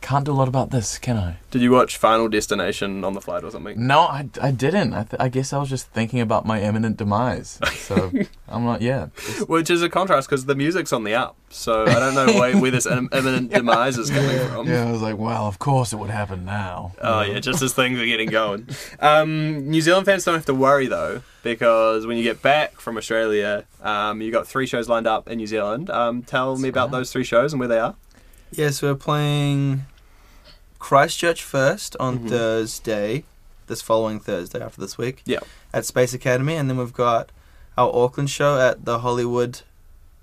[0.00, 1.38] can't do a lot about this, can I?
[1.50, 3.86] Did you watch Final Destination on the flight or something?
[3.86, 4.92] No, I, I didn't.
[4.92, 7.58] I, th- I guess I was just thinking about my imminent demise.
[7.74, 8.10] So
[8.48, 8.82] I'm not.
[8.82, 9.06] Yeah,
[9.46, 12.56] Which is a contrast because the music's on the up, so I don't know where,
[12.58, 14.68] where this im- imminent demise is coming from.
[14.68, 14.86] yeah.
[14.86, 16.92] I was like, well, of course it would happen now.
[17.00, 18.68] Oh yeah, just as things are getting going.
[19.00, 22.96] Um, New Zealand fans don't have to worry though, because when you get back from
[22.96, 25.90] Australia, um, you got three shows lined up in New Zealand.
[25.90, 26.98] Um, tell me about right.
[26.98, 27.96] those three shows and where they are.
[28.52, 29.84] Yes, we're playing
[30.78, 32.28] Christchurch first on Mhm.
[32.28, 33.24] Thursday,
[33.66, 35.22] this following Thursday after this week.
[35.26, 35.40] Yeah.
[35.72, 37.30] At Space Academy, and then we've got
[37.76, 39.60] our Auckland show at the Hollywood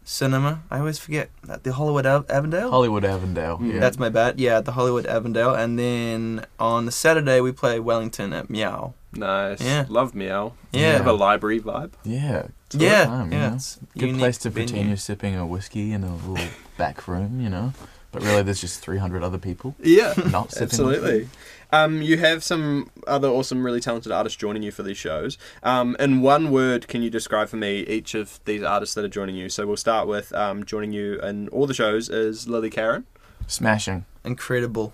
[0.03, 0.61] Cinema.
[0.69, 2.69] I always forget at the Hollywood Av- Avondale.
[2.69, 3.57] Hollywood Avondale.
[3.57, 3.73] Mm.
[3.75, 3.79] Yeah.
[3.79, 4.39] That's my bad.
[4.39, 8.93] Yeah, at the Hollywood Avondale, and then on the Saturday we play Wellington at Meow.
[9.13, 9.61] Nice.
[9.61, 9.85] Yeah.
[9.87, 10.53] Love Meow.
[10.73, 10.97] Yeah.
[10.97, 11.91] Have a library vibe.
[12.03, 12.47] yeah.
[12.65, 13.49] it's a good Yeah, you yeah.
[13.49, 13.55] know?
[13.55, 14.67] It's a Good place to venue.
[14.67, 16.37] pretend you're sipping a whiskey in a little
[16.77, 17.73] back room, you know.
[18.15, 20.13] But really, there's just 300 other people Yeah.
[20.31, 20.55] not.
[20.59, 21.27] Absolutely.
[21.71, 25.37] Um, you have some other awesome, really talented artists joining you for these shows.
[25.63, 29.09] Um, in one word, can you describe for me each of these artists that are
[29.09, 29.49] joining you?
[29.49, 33.05] So we'll start with um, joining you in all the shows is Lily Karen.
[33.47, 34.05] Smashing.
[34.23, 34.93] Incredible.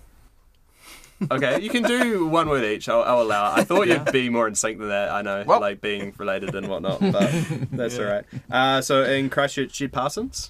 [1.29, 2.89] Okay, you can do one word each.
[2.89, 3.59] I'll, I'll allow it.
[3.59, 5.11] I thought you'd be more in sync than that.
[5.11, 5.61] I know, Well.
[5.61, 7.31] like being related and whatnot, but
[7.71, 8.23] that's all right.
[8.49, 10.49] Uh, so in Christchurch, Jed Parsons.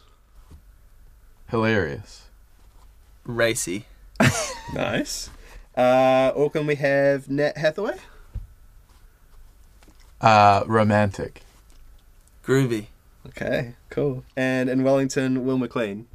[1.50, 2.30] Hilarious.
[3.26, 3.86] Racy.
[4.74, 5.30] Nice.
[5.76, 7.98] Uh, Auckland, we have Nat Hathaway.
[10.22, 11.42] Uh, romantic.
[12.46, 12.88] Groovy.
[13.28, 14.24] Okay, cool.
[14.38, 16.08] And in Wellington, Will McLean.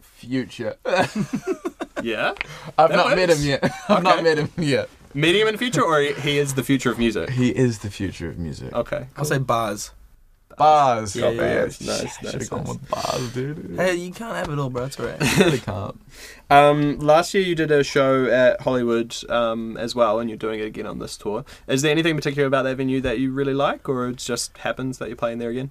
[0.00, 0.76] Future.
[2.02, 2.34] Yeah.
[2.76, 3.64] I've That not met him yet.
[3.88, 4.88] I've not met him yet.
[5.14, 7.30] Meeting him in the future, or he- he is the future of music?
[7.30, 8.72] He is the future of music.
[8.74, 9.06] Okay.
[9.16, 9.92] I'll say bars.
[10.56, 11.14] Bars.
[11.14, 11.60] Yeah, yeah, yeah.
[11.64, 12.68] Nice, nice, Should have nice, gone nice.
[12.68, 13.74] with bars, dude.
[13.76, 14.84] Hey, you can't have it all, bro.
[14.84, 15.22] It's alright.
[15.22, 16.00] I really can't.
[16.48, 20.60] Um, last year you did a show at Hollywood um, as well, and you're doing
[20.60, 21.44] it again on this tour.
[21.66, 24.98] Is there anything particular about that venue that you really like, or it just happens
[24.98, 25.70] that you're playing there again?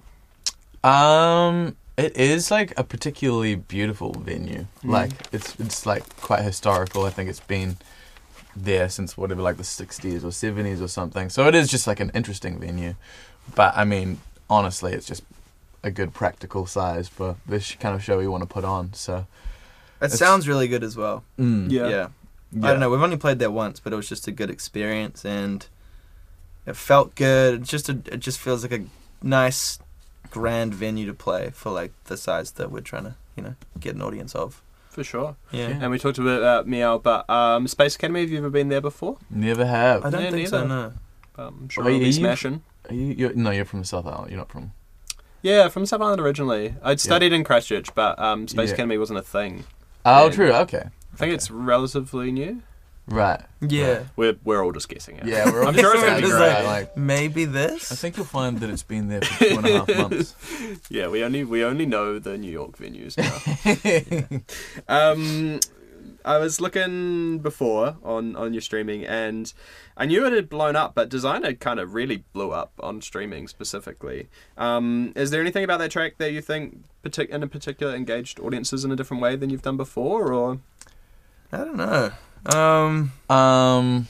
[0.84, 4.66] Um, it is like a particularly beautiful venue.
[4.84, 4.90] Mm.
[4.90, 7.04] Like it's it's like quite historical.
[7.04, 7.78] I think it's been
[8.54, 11.28] there since whatever, like the 60s or 70s or something.
[11.28, 12.94] So it is just like an interesting venue.
[13.54, 14.18] But I mean,
[14.48, 15.22] honestly, it's just
[15.82, 18.92] a good practical size for this kind of show we want to put on.
[18.94, 19.26] So
[20.00, 21.22] It sounds really good as well.
[21.38, 21.88] mm, Yeah.
[21.88, 22.08] Yeah.
[22.62, 22.90] I don't know.
[22.90, 25.66] We've only played there once, but it was just a good experience, and
[26.64, 27.54] it felt good.
[27.54, 28.84] It just a, it just feels like a
[29.22, 29.78] nice,
[30.30, 33.94] grand venue to play for like the size that we're trying to you know get
[33.94, 34.62] an audience of.
[34.90, 35.36] For sure.
[35.52, 35.68] Yeah.
[35.68, 35.78] Yeah.
[35.82, 38.68] And we talked a bit about Meow, but um, Space Academy, have you ever been
[38.70, 39.18] there before?
[39.28, 40.04] Never have.
[40.06, 40.66] I don't Yeah, think so.
[40.66, 40.92] No.
[41.36, 42.62] Um, I'm sure it'll are be you- smashing.
[42.88, 44.30] Are you, you're, no, you're from the South Island.
[44.30, 44.72] You're not from.
[45.42, 46.74] Yeah, from South Island originally.
[46.82, 48.74] I'd studied in Christchurch, but um, Space Yeah.
[48.74, 49.64] Academy wasn't a thing.
[50.04, 50.52] Oh, And- true.
[50.52, 50.78] Okay.
[50.78, 51.34] I think Okay.
[51.34, 52.62] it's relatively new.
[53.08, 53.40] Right.
[53.60, 54.02] Yeah.
[54.16, 55.26] We're, we're all just guessing it.
[55.26, 56.54] Yeah, we're all I'm sure it's We're going to be just great.
[56.54, 57.92] like- like, Maybe this.
[57.92, 60.34] I think you'll find that it's been there for two and a half months.
[60.90, 64.40] Yeah, we only we only know the New York venues now.
[65.12, 65.60] um,
[66.26, 69.52] I was looking before on on your streaming, and
[69.96, 73.46] I knew it had blown up, but Designer kind of really blew up on streaming
[73.48, 74.28] specifically.
[74.58, 78.40] Um, is there anything about that track that you think partic- in a particular engaged
[78.40, 80.58] audiences in a different way than you've done before, or
[81.52, 82.12] I don't know.
[82.54, 83.12] Um.
[83.30, 84.08] um,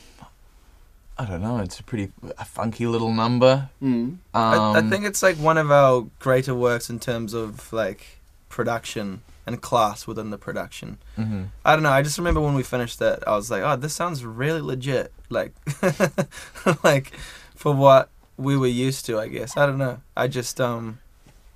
[1.18, 1.58] I don't know.
[1.58, 3.70] It's a pretty a funky little number.
[3.82, 3.86] mm.
[3.86, 8.18] Um, I, I think it's like one of our greater works in terms of like
[8.48, 10.98] production and class within the production.
[11.16, 11.48] mhm.
[11.64, 11.90] I don't know.
[11.90, 15.12] I just remember when we finished that, I was like, "Oh, this sounds really legit."
[15.30, 15.52] Like,
[16.84, 17.12] like
[17.54, 19.56] for what we were used to, I guess.
[19.56, 20.00] I don't know.
[20.16, 20.98] I just um,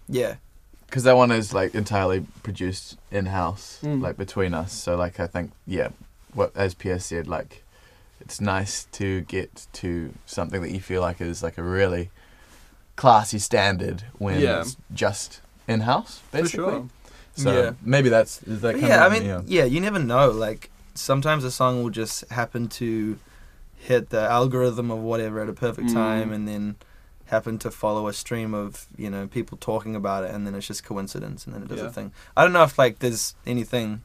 [0.09, 0.37] yeah,
[0.87, 4.01] because that one is like entirely produced in house, Mm.
[4.03, 4.73] like between us.
[4.73, 5.89] So like I think yeah,
[6.33, 7.65] what as Pierre said, like
[8.21, 12.11] it's nice to get to something that you feel like is like a really
[12.97, 14.61] classy standard when Yeah.
[14.61, 16.89] it's just in house, for basically.
[17.37, 17.45] Sure?
[17.45, 17.73] So Yeah.
[17.83, 19.05] maybe that's is that But kind yeah.
[19.07, 19.43] I mean, yeah.
[19.47, 20.31] yeah, you never know.
[20.31, 23.19] Like sometimes a song will just happen to
[23.77, 25.95] hit the algorithm of whatever at a perfect Mm.
[25.95, 26.77] time, and then
[27.27, 30.67] happen to follow a stream of you know people talking about it, and then it's
[30.67, 31.87] just coincidence, and then it does Yeah.
[31.87, 32.13] a thing.
[32.37, 34.03] I don't know if like there's anything,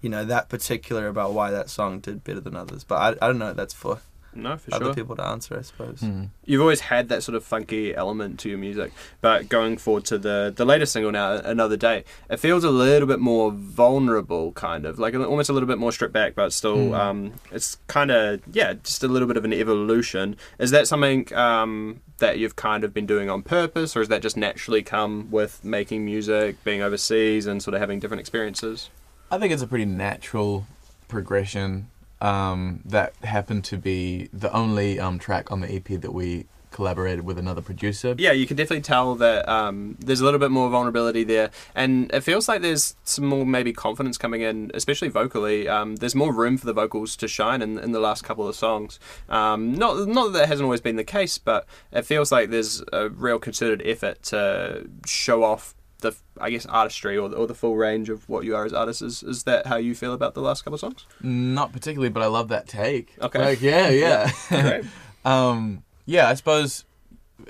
[0.00, 3.28] you know, that particular about why that song did better than others, but I, I
[3.28, 3.52] don't know.
[3.52, 4.00] That's for
[4.38, 4.94] No, for other sure.
[4.94, 6.00] people to answer, I suppose.
[6.00, 6.28] Mm.
[6.44, 10.16] you've always had that sort of funky element to your music, but going forward to
[10.18, 14.86] the the latest single now, another day, it feels a little bit more vulnerable, kind
[14.86, 16.98] of like almost a little bit more stripped back, but still, Mm.
[16.98, 20.36] um, it's kind of yeah, just a little bit of an evolution.
[20.58, 24.22] Is that something um, that you've kind of been doing on purpose, or is that
[24.22, 28.90] just naturally come with making music, being overseas, and sort of having different experiences?
[29.30, 30.66] I think it's a pretty natural
[31.08, 31.88] progression
[32.20, 37.24] um, that happened to be the only um, track on the EP that we collaborated
[37.24, 38.14] with another producer.
[38.18, 42.10] Yeah, you can definitely tell that um, there's a little bit more vulnerability there, and
[42.12, 45.68] it feels like there's some more maybe confidence coming in, especially vocally.
[45.68, 48.54] Um, there's more room for the vocals to shine in, in the last couple of
[48.54, 49.00] songs.
[49.28, 52.82] Um, not not that that hasn't always been the case, but it feels like there's
[52.92, 57.76] a real concerted effort to show off the I guess artistry or, or the full
[57.76, 59.02] range of what you are as artists.
[59.02, 61.06] Is, is that how you feel about the last couple of songs?
[61.22, 63.14] Not particularly, but I love that take.
[63.20, 63.38] Okay.
[63.38, 64.30] Like, yeah, yeah.
[64.48, 64.84] Great.
[65.24, 66.84] um, yeah, I suppose.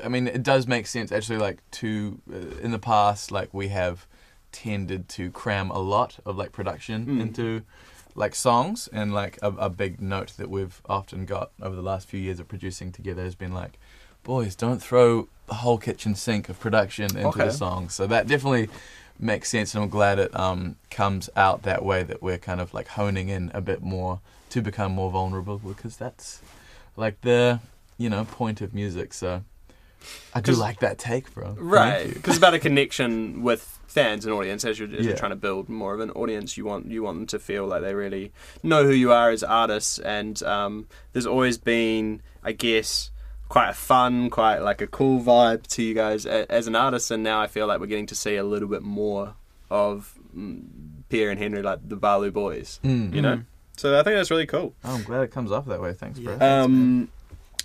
[0.05, 1.39] I mean, it does make sense actually.
[1.39, 4.07] Like to uh, in the past, like we have
[4.53, 7.21] tended to cram a lot of like production Mm.
[7.21, 7.63] into
[8.15, 12.09] like songs, and like a, a big note that we've often got over the last
[12.09, 13.79] few years of producing together has been like,
[14.23, 17.45] boys, don't throw the whole kitchen sink of production into Okay.
[17.45, 17.89] the song.
[17.89, 18.69] So that definitely
[19.19, 22.03] makes sense, and I'm glad it um, comes out that way.
[22.03, 25.97] That we're kind of like honing in a bit more to become more vulnerable, because
[25.97, 26.41] that's
[26.97, 27.61] like the
[27.97, 29.15] you know point of music.
[29.15, 29.43] So
[30.35, 31.57] I do like that take, bro.
[31.59, 34.65] Right, because it's about a connection with fans and audience.
[34.65, 37.17] As you're, as you're trying to build more of an audience, you want you want
[37.19, 39.99] them to feel like they really know who you are as artists.
[39.99, 43.11] And um, there's always been, I guess,
[43.49, 47.11] quite a fun, quite like a cool vibe to you guys as an artist.
[47.11, 49.35] And now I feel like we're getting to see a little bit more
[49.71, 50.63] of mm,
[51.09, 52.81] Pierre and Henry, like the Balu boys.
[52.85, 53.15] Mm.
[53.15, 53.43] You know,
[53.77, 54.75] so I think that's really cool.
[54.85, 55.93] Oh, I'm glad it comes off that way.
[55.93, 56.37] Thanks, bro.
[56.37, 56.63] Yeah.
[56.63, 57.09] Um,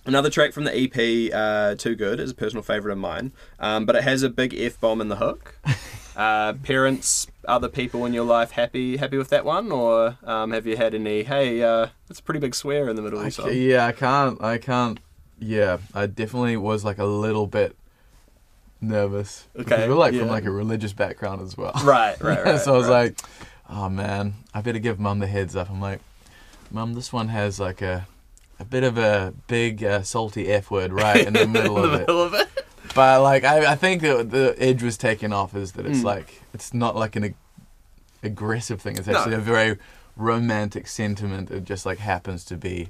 [0.05, 3.85] another track from the EP, uh, Too Good, is a personal favourite of mine, um,
[3.85, 5.57] but it has a big F bomb in the hook.
[6.15, 10.67] Uh, parents, other people in your life happy happy with that one, or um, have
[10.67, 11.23] you had any?
[11.23, 13.49] Hey, uh, it's a pretty big swear in the middle of the song.
[13.51, 14.39] yeah, I can't.
[14.39, 14.99] I can't.
[15.43, 17.75] Yeah, I definitely was like a little bit
[18.81, 19.45] nervous.
[19.55, 20.21] because Okay, we're like yeah.
[20.21, 21.73] from like a religious background as well.
[21.83, 22.59] Right, right, right.
[22.59, 23.03] so I was right.
[23.17, 23.19] like,
[23.69, 25.69] oh man, I better give mum the heads up.
[25.69, 25.99] I'm like,
[26.71, 28.07] mum, this one has like a
[28.59, 31.91] a bit of a big uh, salty f word right in the middle in of
[31.91, 31.99] the it.
[32.01, 32.47] middle of it.
[32.95, 36.03] But like, I, I think that the edge was taken off is that it's Mm.
[36.03, 37.35] like it's not like an ag-
[38.21, 38.97] aggressive thing.
[38.97, 39.17] It's No.
[39.17, 39.77] actually a very
[40.15, 41.49] romantic sentiment.
[41.49, 42.89] It just like happens to be.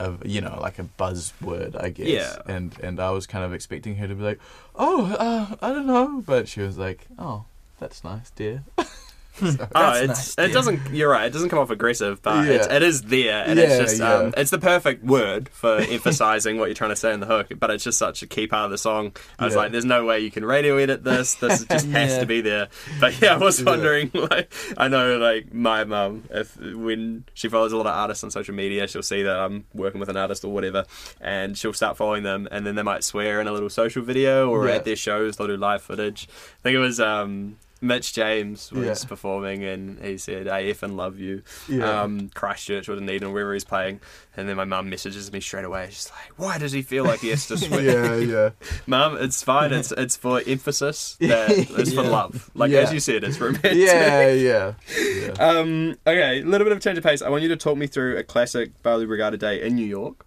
[0.00, 2.08] A, you know, like a buzzword, I guess.
[2.08, 2.36] Yeah.
[2.46, 4.40] And and I was kind of expecting her to be like,
[4.76, 7.46] "Oh, uh, I don't know," but she was like, "Oh,
[7.78, 8.62] that's nice, dear."
[9.74, 10.54] Oh, it's, nice, it yeah.
[10.54, 10.94] doesn't.
[10.94, 11.26] You're right.
[11.26, 12.52] It doesn't come off aggressive, but Yeah.
[12.54, 16.58] it's, it is there, and Yeah, it's just um, it's the perfect word for emphasizing
[16.58, 17.48] what you're trying to say in the hook.
[17.58, 19.12] But it's just such a key part of the song.
[19.38, 21.34] I was like, "There's no way you can radio edit this.
[21.36, 22.68] This just has to be there."
[23.00, 24.10] But yeah, I was wondering.
[24.14, 28.30] Like, I know, like my mum, if when she follows a lot of artists on
[28.30, 30.84] social media, she'll see that I'm working with an artist or whatever,
[31.20, 34.50] and she'll start following them, and then they might swear in a little social video
[34.50, 36.28] or at their shows they'll do live footage.
[36.30, 37.00] I think it was.
[37.00, 39.08] um Mitch James was Yeah.
[39.08, 41.42] performing and he said, I effing love you.
[41.68, 42.02] Yeah.
[42.02, 44.00] Um, Christchurch or Dunedin, wherever he's playing.
[44.36, 45.86] And then my mum messages me straight away.
[45.90, 47.80] She's like, Why does he feel like he has to swear?
[47.80, 48.50] yeah, yeah.
[48.86, 49.72] Mum, it's fine.
[49.72, 51.16] It's it's for emphasis.
[51.20, 52.50] That it's for love.
[52.54, 52.80] Like Yeah.
[52.80, 53.74] as you said, it's romantic.
[53.74, 54.74] Yeah, yeah.
[54.98, 55.28] yeah.
[55.38, 57.22] Um, okay, a little bit of change of pace.
[57.22, 60.24] I want you to talk me through a classic Balu Brigada day in New York.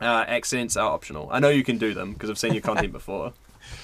[0.00, 1.28] Uh, accents are optional.
[1.32, 3.32] I know you can do them because I've seen your content before.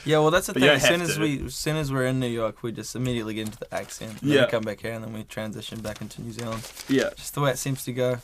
[0.05, 0.70] Yeah, well, that's the But thing.
[0.70, 1.20] As soon as to.
[1.20, 4.20] we, as soon as we're in New York, we just immediately get into the accent.
[4.20, 4.45] Then Yeah.
[4.45, 6.62] we come back here, and then we transition back into New Zealand.
[6.89, 7.11] Yeah.
[7.16, 8.18] Just the way it seems to go.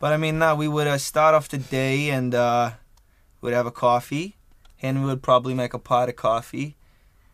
[0.00, 2.72] But I mean, now we would uh, start off the day, and uh,
[3.40, 4.36] we'd have a coffee.
[4.78, 6.74] Henry would probably make a pot of coffee,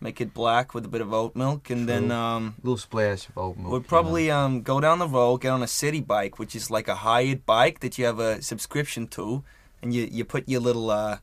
[0.00, 2.12] make it black with a bit of oat milk, and then Cool.
[2.18, 3.70] um, little splash of oat milk.
[3.72, 3.88] We'd you know.
[3.88, 6.96] probably um, go down the road, get on a city bike, which is like a
[6.96, 9.42] hired bike that you have a subscription to,
[9.80, 11.18] and you, you put your little uh,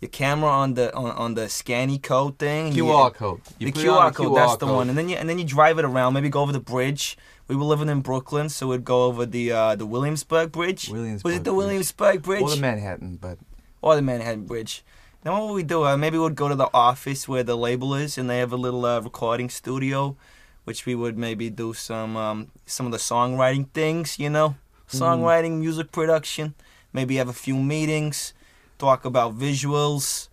[0.00, 2.66] your camera on the on, on the scanny code thing.
[2.68, 3.40] and you- QR code.
[3.58, 4.76] You the put it on QR code, that's the code.
[4.76, 6.12] one, and then you and then you drive it around.
[6.14, 7.16] Maybe go over the bridge.
[7.48, 10.88] We were living in Brooklyn, so we'd go over the uh, the Williamsburg Bridge.
[10.90, 13.38] Williamsburg Was it the Williamsburg Bridge Or the Manhattan, but
[13.80, 14.84] or the Manhattan Bridge?
[15.22, 15.84] Then what would we do?
[15.84, 18.56] Uh, maybe we'd go to the office where the label is, and they have a
[18.56, 20.16] little uh, recording studio,
[20.64, 24.18] which we would maybe do some um, some of the songwriting things.
[24.18, 24.56] You know,
[24.88, 26.54] songwriting, music production.
[26.92, 28.34] Maybe have a few meetings,
[28.78, 30.28] talk about visuals,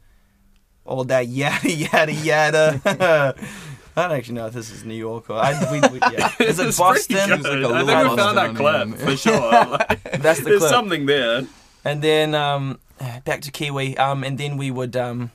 [0.85, 2.81] all that yada yada yada.
[3.95, 6.31] I don't actually know if this is New York or I, we, we, yeah.
[6.39, 7.41] Is it It's Boston?
[7.43, 7.61] good.
[7.61, 9.51] Like a I think we found that Boston clip for sure.
[9.67, 10.71] Like, That's the there's clip.
[10.71, 11.43] something there.
[11.85, 12.79] And then um,
[13.23, 13.95] back to Kiwi.
[13.97, 15.29] Um, and then we would um,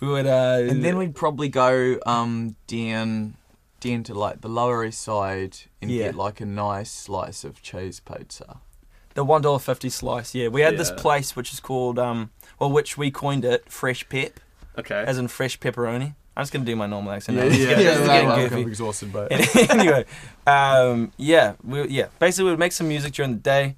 [0.00, 3.36] we would uh, and then we'd probably go um down
[3.80, 6.04] down to like the Lower East Side and Yeah.
[6.06, 8.60] get like a nice slice of cheese pizza.
[9.16, 10.34] The one dollar fifty slice.
[10.34, 11.02] Yeah, we had this Yeah.
[11.02, 14.38] place which is called um, well, which we coined it Fresh Pep,
[14.78, 15.04] Okay.
[15.06, 16.14] as in fresh pepperoni.
[16.36, 17.38] I'm just gonna do my normal accent.
[17.38, 17.44] now.
[17.44, 18.60] yeah, This is yeah, getting- this is getting I'm goofy.
[18.62, 19.32] exhausted, but
[19.70, 20.04] anyway,
[20.46, 22.06] um, yeah, we yeah.
[22.18, 23.76] Basically, we'd make some music during the day,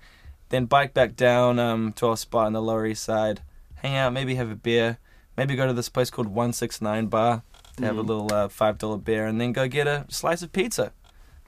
[0.50, 3.42] then bike back down um, to our spot on the Lower East Side,
[3.76, 4.98] hang out, maybe have a beer,
[5.36, 7.42] maybe go to this place called One Six Nine Bar
[7.76, 8.08] to have a Mm.
[8.08, 10.92] little uh, five dollar beer, and then go get a slice of pizza.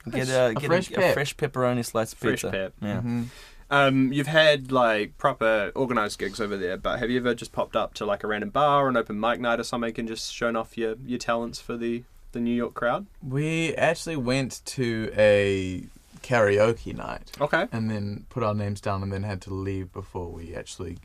[0.09, 1.13] Get a, A get fresh a, pep.
[1.13, 2.49] fresh pepperoni slice of pizza.
[2.49, 2.51] Fresh pizza.
[2.51, 2.73] pep.
[2.81, 3.01] Yeah.
[3.01, 3.25] Mhm.
[3.71, 7.75] Um, you've had like proper organized gigs over there, but have you ever just popped
[7.75, 10.33] up to like a random bar or an open mic night or something and just
[10.33, 12.03] shown off your, your talents for the,
[12.33, 13.07] the New York crowd?
[13.25, 15.85] we actually went to a
[16.21, 17.67] karaoke night Okay.
[17.71, 20.97] and then put our names down and then had to leave before we actually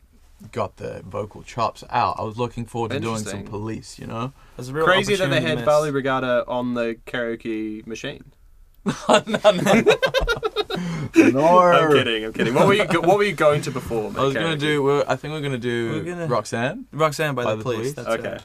[0.52, 2.16] got the vocal chops out.
[2.18, 4.32] I was looking forward to doing some police, you know.
[4.56, 8.32] There's a real Crazy that they had Balu Brigada on the karaoke machine.
[9.08, 9.50] no, no.
[9.52, 9.84] no.
[11.14, 12.24] I'm kidding.
[12.24, 12.54] I'm kidding.
[12.54, 14.16] What were you go- What were you going to perform?
[14.16, 14.82] I was at gonna do.
[14.82, 16.86] We're, I think we're gonna do We're gonna- Roxanne.
[16.92, 17.78] Roxanne by, By the, the police.
[17.78, 17.92] Police?
[17.94, 18.32] That's Okay.
[18.32, 18.42] right.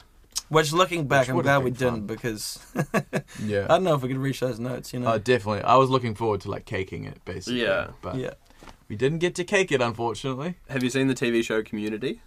[0.48, 2.06] Which, looking back, Which I'm would've glad been we didn't fun.
[2.06, 2.58] because
[3.42, 3.64] Yeah.
[3.64, 4.92] I don't know if we could reach those notes.
[4.92, 5.08] You know.
[5.08, 5.62] Uh, definitely.
[5.62, 7.62] I was looking forward to like caking it, basically.
[7.62, 7.88] Yeah.
[8.02, 8.34] But yeah.
[8.88, 10.56] we didn't get to cake it, unfortunately.
[10.68, 12.20] Have you seen the TV show Community?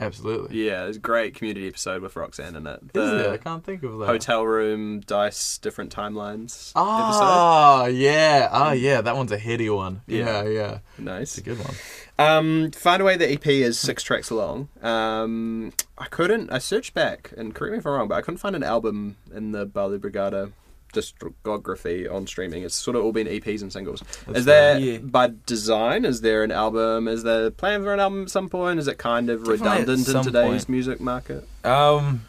[0.00, 0.64] Absolutely.
[0.66, 2.80] Yeah, it's a great community episode with Roxanne in it.
[2.82, 3.32] Is The it?
[3.32, 4.06] I can't think of that.
[4.06, 6.72] hotel room dice different timelines episode.
[6.76, 8.48] Ah, yeah.
[8.50, 9.00] Ah, yeah.
[9.02, 10.00] That one's a heady one.
[10.06, 10.42] Yeah.
[10.42, 10.78] Yeah, yeah.
[10.96, 11.38] It's Nice.
[11.38, 11.74] a good one.
[12.18, 14.68] Um, Find a Way the EP is six tracks long.
[14.82, 16.50] Um, I couldn't.
[16.52, 19.16] I searched back, and correct me if I'm wrong, but I couldn't find an album
[19.34, 20.52] in the Balu Brigada
[20.92, 22.62] discography on streaming.
[22.62, 24.02] It's sort of all been EPs and singles.
[24.26, 24.78] That's is there.
[24.78, 24.98] Yeah.
[24.98, 26.04] by design?
[26.04, 27.08] Is there an album?
[27.08, 28.78] Is there plan for an album at some point?
[28.78, 30.68] Is it kind of Definitely redundant in today's point.
[30.68, 31.48] music market?
[31.64, 32.24] Um,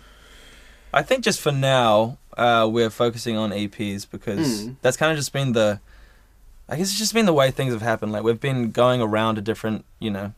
[0.94, 4.76] I think just for now, uh, we're focusing on EPs because Mm.
[4.82, 5.80] that's kind of just been the.
[6.70, 8.14] I guess it's just been the way things have happened.
[8.14, 10.34] Like we've been going around to different, you know,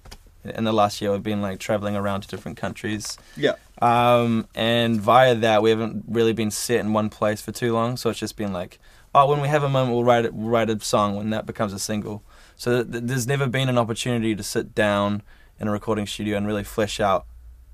[0.45, 3.17] in the last year we've been like traveling around to different countries.
[3.37, 3.53] Yeah.
[3.81, 7.97] Um, and via that we haven't really been set in one place for too long.
[7.97, 8.79] So it's just been like,
[9.15, 11.45] oh, when we have a moment, we'll write it, we'll write a song when that
[11.45, 12.23] becomes a single.
[12.55, 15.21] So th- th- there's never been an opportunity to sit down
[15.59, 17.25] in a recording studio and really flesh out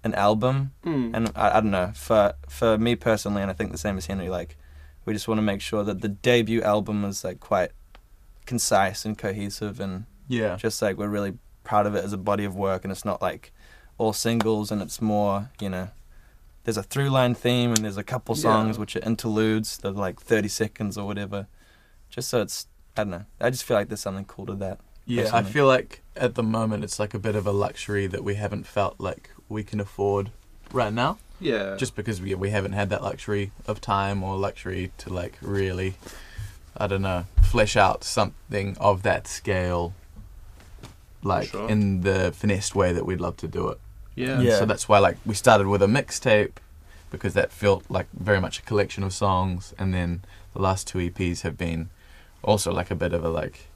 [0.03, 1.11] an album Mm.
[1.13, 4.05] and I, I don't know for for me personally and i think the same as
[4.05, 4.55] henry like
[5.03, 7.72] we just want to make sure that the debut album is like quite
[8.45, 10.55] concise and cohesive, and Yeah.
[10.55, 11.34] just like we're really
[11.70, 13.51] proud of it as a body of work, and it's not like
[13.99, 15.88] all singles, and it's more you know.
[16.63, 18.41] There's a through line theme, and there's a couple Yeah.
[18.41, 21.47] songs which are interludes that are like 30 seconds or whatever,
[22.09, 22.67] just so it's
[22.97, 23.26] I don't know.
[23.39, 24.80] I just feel like there's something cool to that.
[25.05, 28.24] Yeah, I feel like at the moment it's like a bit of a luxury that
[28.24, 30.32] we haven't felt like we can afford
[30.72, 31.17] right now.
[31.39, 31.76] Yeah.
[31.78, 35.91] Just because we we haven't had that luxury of time or luxury to like really,
[36.78, 39.93] I don't know, flesh out something of that scale,
[41.24, 41.70] like sure.
[41.70, 43.80] in the finessed way that we'd love to do it.
[44.15, 44.39] yeah.
[44.39, 44.59] Yeah.
[44.59, 46.53] So that's why like we started with a mixtape
[47.11, 50.22] because that felt like very much a collection of songs, and then
[50.53, 51.89] the last two EPs have been
[52.43, 53.67] also like a bit of a like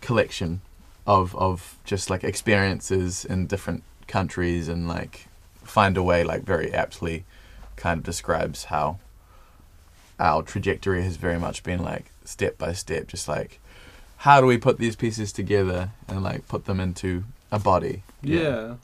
[0.00, 0.60] collection
[1.06, 5.26] of of just like experiences in different countries and like
[5.64, 7.24] find a way like very aptly
[7.76, 8.98] kind of describes how
[10.18, 13.58] our trajectory has very much been like step by step just like
[14.26, 17.22] how do we put these pieces together and like put them into
[17.52, 18.74] a body Yeah.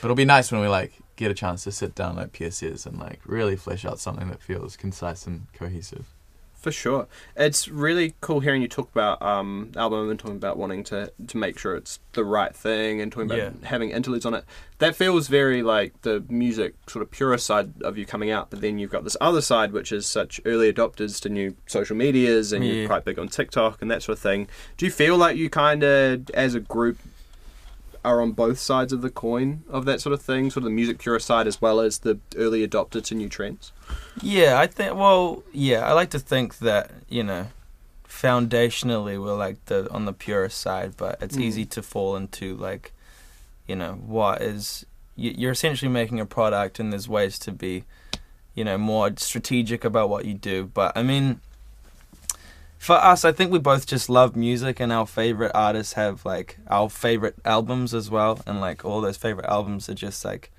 [0.00, 2.50] but it'll be nice when we like get a chance to sit down like Pierre
[2.52, 6.06] says and like really flesh out something that feels concise and cohesive.
[6.66, 7.06] For sure,
[7.36, 11.36] it's really cool hearing you talk about um, album and talking about wanting to to
[11.36, 13.50] make sure it's the right thing and talking about Yeah.
[13.68, 14.44] having interludes on it.
[14.78, 18.62] That feels very like the music sort of purist side of you coming out, but
[18.62, 22.52] then you've got this other side which is such early adopters to new social medias
[22.52, 24.48] and you're quite big on TikTok and that sort of thing.
[24.76, 26.98] Do you feel like you kind of as a group
[28.06, 30.70] are on both sides of the coin of that sort of thing, sort of the
[30.80, 33.72] music purist side as well as the early adopter to new trends?
[34.22, 34.94] Yeah, I think.
[34.94, 37.48] Well, yeah, I like to think that you know,
[38.08, 41.42] foundationally we're like the on the purest side, but it's Mm.
[41.42, 42.92] easy to fall into like,
[43.66, 44.86] you know, what is
[45.18, 47.84] you're essentially making a product, and there's ways to be,
[48.54, 50.70] you know, more strategic about what you do.
[50.72, 51.40] But I mean,
[52.78, 56.58] for us, I think we both just love music, and our favorite artists have like
[56.68, 60.50] our favorite albums as well, and like all those favorite albums are just like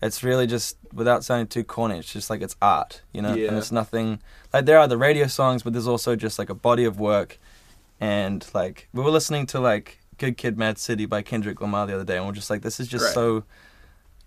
[0.00, 3.46] it's really just without sounding too corny it's just like it's art you know Yeah.
[3.50, 4.18] and it's nothing
[4.52, 7.38] like there are the radio songs but there's also just like a body of work
[8.00, 11.94] and like we were listening to like good kid mad city by kendrick lamar the
[11.94, 13.14] other day and we're just like this is just Great.
[13.14, 13.44] so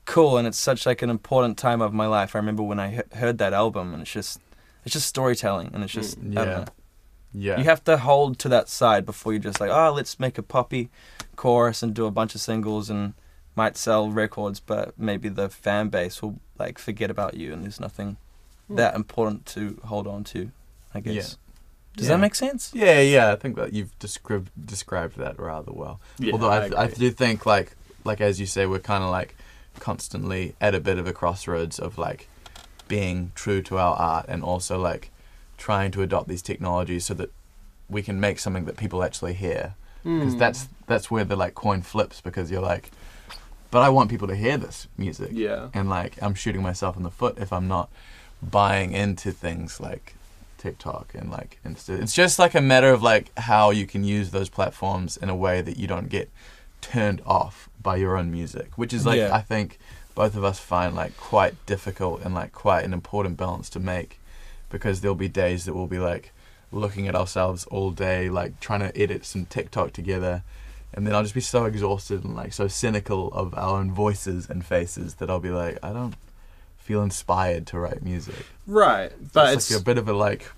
[0.06, 2.90] cool and it's such like an important time of my life i remember when i
[2.92, 4.40] he- heard that album and it's just
[4.86, 6.66] it's just storytelling and it's just Mm, I don't yeah.
[7.36, 7.42] Know.
[7.42, 7.58] Yeah.
[7.58, 10.44] You have to hold to that side before you just like, oh, let's make a
[10.44, 10.90] poppy
[11.36, 13.14] chorus and do a bunch of singles and
[13.56, 17.80] might sell records, but maybe the fan base will like forget about you and there's
[17.80, 18.18] nothing
[18.68, 18.76] Hmm.
[18.78, 20.50] that important to hold on to,
[20.94, 21.14] I guess.
[21.14, 21.24] Yeah.
[21.98, 22.16] Does Yeah.
[22.16, 22.72] that make sense?
[22.74, 26.00] Yeah, yeah, I think that you've described described that rather well.
[26.18, 26.96] Yeah, Although I, I, agree.
[26.98, 29.36] do think like like as you say, we're kind of like
[29.80, 32.28] constantly at a bit of a crossroads of like
[32.88, 35.12] being true to our art and also like
[35.58, 37.32] trying to adopt these technologies so that
[37.90, 39.76] we can make something that people actually hear.
[40.04, 40.40] Because Hmm.
[40.40, 42.92] that's that's where the like coin flips because you're like,
[43.72, 45.30] but I want people to hear this music.
[45.34, 45.70] yeah.
[45.74, 47.90] and like I'm shooting myself in the foot if I'm not
[48.42, 50.14] buying into things like
[50.58, 52.00] TikTok and like Insta.
[52.02, 55.36] It's just like a matter of like how you can use those platforms in a
[55.36, 56.30] way that you don't get
[56.82, 59.34] turned off by your own music, which is like Yeah.
[59.36, 59.80] I think
[60.14, 64.20] both of us find like quite difficult and like quite an important balance to make
[64.76, 66.34] because there'll be days that we'll be like
[66.70, 70.44] looking at ourselves all day like trying to edit some TikTok together
[70.94, 74.50] and then I'll just be so exhausted and like so cynical of our own voices
[74.50, 76.16] and faces that I'll be like, I don't
[76.78, 78.46] feel inspired to write music.
[78.66, 80.50] Right, So but it's, it's, like a bit of a like,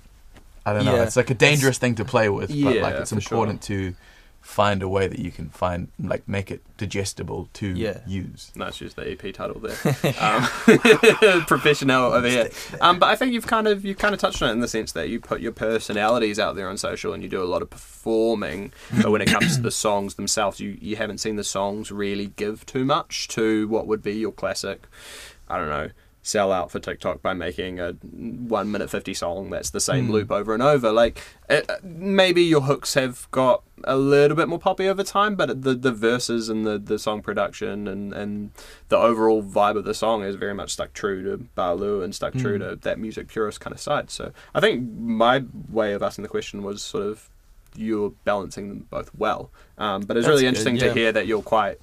[0.65, 0.95] I don't know.
[0.95, 1.03] Yeah.
[1.03, 3.37] It's like a dangerous thing to play with, but like it's for sure.
[3.37, 3.95] important to
[4.41, 7.99] find a way that you can find like make it digestible to Yeah.
[8.07, 8.51] use.
[8.55, 9.77] nice just the EP title there.
[10.21, 10.43] um,
[11.47, 12.49] professional over here.
[12.81, 14.67] Um, but I think you've kind of you kind of touched on it in the
[14.67, 17.61] sense that you put your personalities out there on social and you do a lot
[17.61, 18.71] of performing.
[19.01, 22.27] but when it comes to the songs themselves, you you haven't seen the songs really
[22.35, 24.87] give too much to what would be your classic.
[25.49, 25.89] I don't know.
[26.27, 30.11] Sell out for TikTok by making a one minute fifty song that's the same Hmm.
[30.11, 30.91] loop over and over.
[30.91, 35.61] Like it, maybe your hooks have got a little bit more poppy over time, but
[35.61, 38.51] the the verses and the, the song production and, and
[38.89, 42.33] the overall vibe of the song is very much stuck true to Balu and stuck
[42.33, 42.69] true Mm.
[42.71, 44.09] to that music purist kind of side.
[44.09, 47.29] So I think my way of asking the question was sort of
[47.75, 49.49] you're balancing them both well.
[49.77, 50.87] Um, but it's That's really good, interesting yeah.
[50.87, 51.77] to hear that you're quite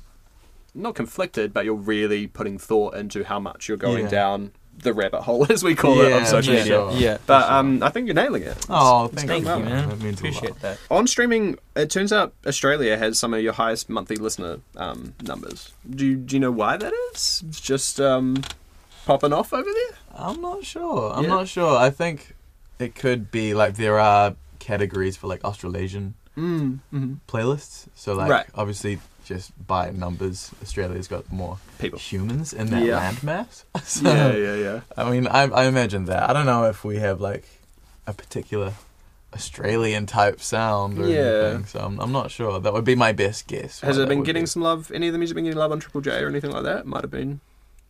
[0.75, 4.11] not conflicted, but you're really putting thought into how much you're going Yeah.
[4.11, 6.75] down the rabbit hole, as we call it, Yeah, on social yeah, media.
[6.75, 6.93] sure.
[6.93, 7.19] yeah.
[7.27, 7.53] But sure.
[7.53, 8.57] um, I think you're nailing it.
[8.69, 9.61] Oh, It's- thank, it's Thank you, well.
[9.61, 9.89] man.
[9.89, 10.35] That means a lot.
[10.35, 10.79] Appreciate that.
[10.91, 15.73] On streaming, it turns out Australia has some of your highest monthly listener um, numbers.
[15.89, 17.45] Do you, do you know why that is?
[17.49, 18.43] It's just um,
[19.07, 19.99] popping off over there.
[20.17, 21.13] I'm not sure.
[21.15, 21.31] I'm Yeah.
[21.31, 21.77] not sure.
[21.77, 22.35] I think
[22.81, 27.87] it could be like there are categories for like Australasian Mm, mm playlists.
[27.95, 28.47] So like Right.
[28.57, 31.99] obviously just by numbers, Australia's got more People.
[31.99, 33.01] humans in that Yeah.
[33.13, 33.65] landmass.
[33.85, 34.81] So, Yeah, yeah, yeah.
[34.97, 36.29] I mean, I, I imagine that.
[36.29, 37.45] I don't know if we have like
[38.07, 38.75] a particular
[39.33, 41.21] Australian type sound or Yeah.
[41.21, 41.67] anything.
[41.67, 42.61] So I'm, I'm not sure.
[42.61, 43.81] That would be my best guess.
[43.81, 44.47] Has it been getting be.
[44.47, 44.93] some love?
[44.95, 46.87] Any of the music been getting love on Triple J or anything like that?
[46.87, 47.41] Might have been.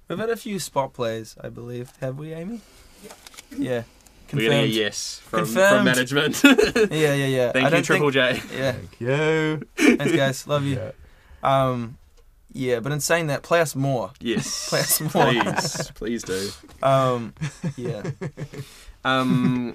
[0.09, 1.93] We've had a few spot plays, I believe.
[2.01, 2.61] Have we, Amy?
[3.57, 3.83] Yeah.
[4.33, 4.73] We're getting a Confirmed.
[4.75, 6.43] yes from, from management.
[6.45, 7.53] Yeah, yeah, yeah.
[7.53, 8.57] Thank I you, Triple think, J.
[8.59, 8.73] Yeah.
[8.73, 9.63] Thank you.
[9.97, 10.47] Thanks, guys.
[10.49, 10.77] Love you.
[10.77, 10.91] Yeah.
[11.45, 11.99] Um,
[12.53, 14.13] yeah, but in saying that, play us more.
[14.21, 14.69] Yes.
[14.71, 15.11] Play us more.
[15.33, 16.51] Please, please do.
[16.83, 17.35] Um,
[17.77, 18.03] yeah.
[19.05, 19.75] Um,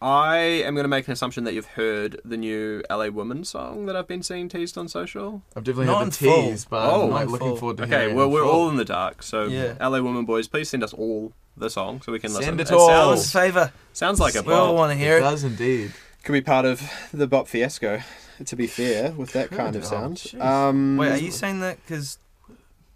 [0.00, 3.86] I am going to make an assumption that you've heard the new LA Woman song
[3.86, 5.42] that I've been seeing teased on social.
[5.54, 6.42] I've definitely Not heard in the full.
[6.50, 7.02] tease, but Oh.
[7.04, 7.56] I'm Not like looking full.
[7.56, 8.50] forward to Okay, hearing well, it in we're full.
[8.50, 9.74] all in the dark, so Yeah.
[9.80, 12.44] LA Woman boys, please send us all the song so we can listen.
[12.46, 12.88] Send it It all.
[12.88, 13.72] Sounds, us a favour.
[13.92, 15.20] sounds like a We all want to hear It it.
[15.20, 15.92] does indeed.
[16.24, 16.82] Could be part of
[17.12, 18.00] the bop fiasco,
[18.48, 20.16] to be fair, with that kind of Oh, sound.
[20.16, 20.40] jeez.
[20.40, 22.18] um, Wait, are you saying that because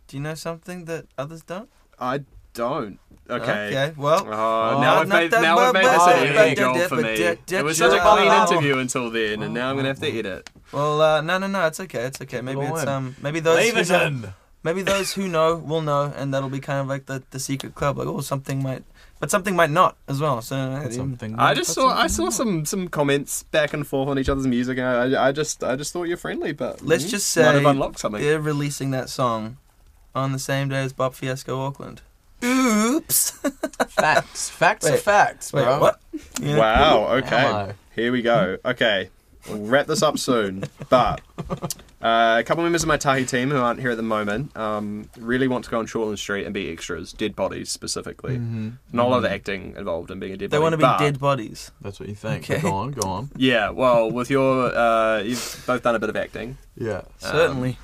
[0.08, 1.68] do you know something that others don't?
[1.98, 2.20] I
[2.54, 2.98] don't.
[3.28, 3.68] Okay.
[3.68, 3.92] Okay.
[3.96, 6.76] Well, Oh, Oh, now I've made, now I've made this but- an but- easy job
[6.88, 7.24] for but- me.
[7.24, 10.00] but- It was such a clean but- interview until then, and now I'm gonna have
[10.00, 10.48] to edit.
[10.72, 11.66] well, uh, no, no, no.
[11.66, 12.02] It's okay.
[12.04, 12.40] It's okay.
[12.40, 14.28] Maybe it's um, maybe those Leave who it know, in.
[14.62, 17.74] maybe those who know will know, and that'll be kind of like the, the secret
[17.74, 17.98] club.
[17.98, 18.84] Like, oh, something might,
[19.18, 20.42] but something might not as well.
[20.42, 21.38] So something.
[21.38, 24.46] I just that's saw I saw some some comments back and forth on each other's
[24.46, 27.44] music, and I, I just I just thought you're friendly, but Let's mm, just might
[27.44, 28.20] say have unlocked something.
[28.22, 29.58] they're releasing that song
[30.14, 32.02] on the same day as Bob Fiasco Auckland.
[32.44, 33.30] Oops.
[33.88, 34.50] Facts.
[34.50, 35.80] Facts are facts, Wait, bro.
[35.80, 36.00] what?
[36.40, 36.58] Yeah.
[36.58, 37.06] Wow.
[37.16, 37.36] Okay.
[37.36, 37.72] I?
[37.94, 38.58] Here we go.
[38.64, 39.10] Okay.
[39.48, 40.64] We'll wrap this up soon.
[40.90, 41.20] But
[42.06, 45.08] uh, a couple members of my Tahi team who aren't here at the moment um,
[45.18, 48.36] really want to go on Shortland Street and be extras, dead bodies specifically.
[48.36, 48.74] Mhm.
[48.92, 49.34] Not a lot of Mhm.
[49.34, 50.62] acting involved in being a dead They body.
[50.62, 51.70] want to be but- dead bodies.
[51.80, 52.48] That's what you think.
[52.50, 52.60] Okay.
[52.62, 53.30] Go on, go on.
[53.36, 54.74] Yeah, well, with your.
[54.76, 56.58] Uh, you've both done a bit of acting.
[56.76, 56.98] Yeah.
[56.98, 57.78] Um, Certainly.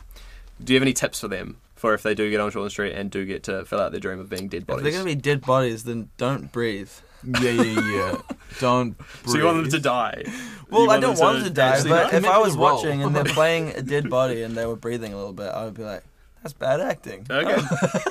[0.62, 2.92] Do you have any tips for them for if they do get on Shortland Street
[2.92, 4.80] and do get to fill out their dream of being dead bodies?
[4.86, 6.90] if they're gonna be dead bodies, then don't breathe.
[7.24, 8.16] Yeah, yeah, yeah.
[8.60, 8.96] Don't.
[9.26, 10.24] so you want them to die?
[10.70, 13.24] Well, I don't want them to die, actually but if I was watching and they're
[13.24, 16.02] playing a dead body and they were breathing a little bit, I would be like,
[16.42, 17.56] "That's bad acting." Okay.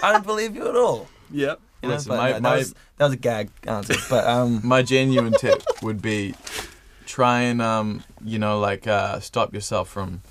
[0.04, 1.08] I don't believe you at all.
[1.32, 1.60] Yep.
[1.82, 3.96] You know, Listen, my- no, that, my- was, that was a gag answer.
[4.10, 6.36] But um, My genuine tip would be
[7.06, 10.22] try and um, you know, like uh, stop yourself from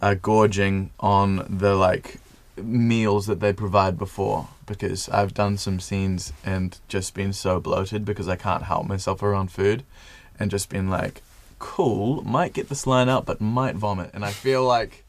[0.00, 2.18] uh, gorging on the like
[2.56, 8.04] meals that they provide before because I've done some scenes and just been so bloated
[8.04, 9.84] because I can't help myself around food
[10.38, 11.22] and just been like
[11.58, 15.04] cool might get this line out but might vomit and I feel like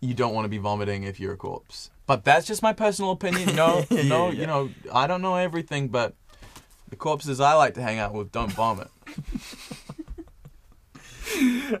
[0.00, 3.10] you don't want to be vomiting if you're a corpse but that's just my personal
[3.10, 4.40] opinion no Yeah, no yeah.
[4.40, 6.14] you know I don't know everything but
[6.88, 8.88] the corpses I like to hang out with don't vomit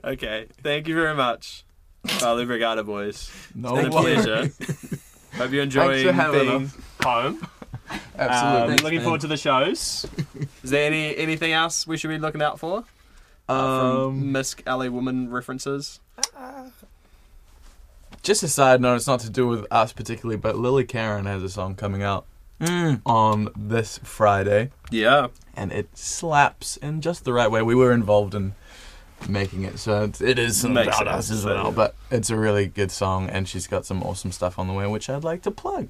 [0.04, 0.46] Okay.
[0.62, 1.64] Thank you very much.
[2.04, 3.30] Balu Brigada boys.
[3.54, 4.50] no It's been a pleasure.
[5.34, 6.76] Hope you're enjoying for having being us.
[7.02, 7.48] home.
[8.18, 10.06] absolutely Um, looking forward to the shows.
[10.62, 12.84] Is there any anything else we should be looking out for?
[13.48, 16.00] Uh, from um, Miss LA Woman references.
[18.22, 21.42] just a side note it's not to do with us particularly but Lily Karen has
[21.42, 22.26] a song coming out
[22.60, 25.28] mm, on this Friday Yeah.
[25.56, 27.62] and it slaps in just the right way.
[27.62, 28.54] We were involved in
[29.28, 31.64] making it, so it's, it is some Makes about us sense, as well.
[31.66, 31.70] yeah.
[31.70, 34.86] But it's a really good song, and she's got some awesome stuff on the way,
[34.86, 35.88] which I'd like to plug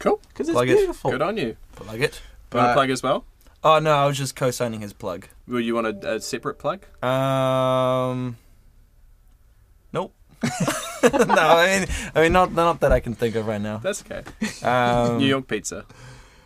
[0.00, 0.20] Cool.
[0.28, 0.76] because it's Plug it.
[0.78, 1.10] beautiful.
[1.10, 1.56] Good on you.
[1.76, 2.20] plug it.
[2.50, 3.24] Do you want to plug as well?
[3.62, 5.28] Oh no, I was just co-signing his plug.
[5.46, 6.84] Will you want a, a separate plug?
[7.02, 8.36] Um,
[9.92, 10.12] nope.
[10.42, 10.50] no,
[11.02, 13.78] I mean, I mean, not not that I can think of right now.
[13.78, 14.22] That's okay.
[14.66, 15.86] Um, New York Pizza.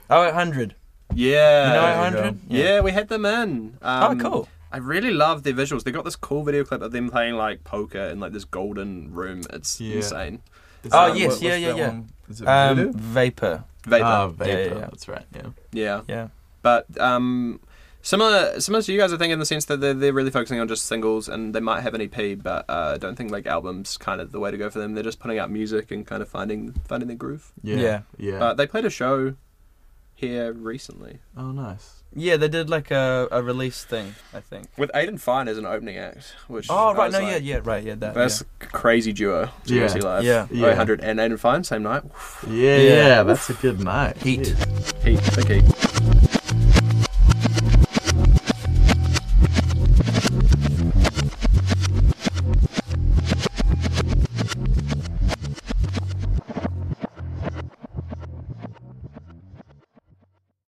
[0.09, 0.74] Oh, 800.
[1.14, 1.66] Yeah.
[1.66, 2.41] You know there you 800?
[2.49, 3.76] Yeah, we had them in.
[3.83, 4.49] Um, oh, cool.
[4.71, 5.85] I really love their visuals.
[5.85, 9.12] They got this cool video clip of them playing like poker in like this golden
[9.14, 9.43] room.
[9.51, 9.97] It's Yeah.
[9.97, 10.43] insane.
[10.85, 11.89] Is Oh, that- yes, what- yeah, yeah, yeah.
[11.89, 12.09] one?
[12.29, 13.64] Is it Um, vapor.
[13.87, 14.05] Vapor.
[14.05, 14.51] Ah, Vapor.
[14.51, 14.81] Yeah, yeah, yeah.
[14.81, 15.25] That's right.
[15.35, 15.43] Yeah.
[15.73, 16.01] yeah.
[16.07, 16.29] Yeah.
[16.62, 17.61] But um,
[18.03, 20.61] similar, similar to you guys, I think, in the sense that they're, they're really focusing
[20.61, 23.47] on just singles, and they might have an EP, but uh, I don't think like
[23.47, 24.93] albums kind of the way to go for them.
[24.95, 27.53] They're just putting out music and kind of finding finding their groove.
[27.62, 27.77] Yeah.
[27.77, 28.01] Yeah.
[28.19, 28.39] Yeah.
[28.39, 29.35] But they played a show
[30.14, 31.97] here recently oh, nice.
[32.14, 34.68] Yeah, they did like a, a release thing, I think.
[34.78, 36.34] with Aiden Fine as an opening act.
[36.48, 37.12] Which Oh, right.
[37.12, 37.84] No, like, yeah, yeah, right.
[37.84, 38.14] Yeah, that.
[38.14, 39.50] That's a crazy duo.
[39.66, 39.98] to Yeah.
[39.98, 40.24] go live.
[40.24, 40.46] Yeah.
[40.50, 40.70] Yeah.
[40.72, 42.02] 800 and Aiden Fine same night.
[42.48, 42.78] Yeah, Yeah.
[43.06, 43.22] yeah.
[43.24, 44.16] That's a good night.
[44.18, 44.46] Heat.
[45.04, 45.88] Heat, big heat.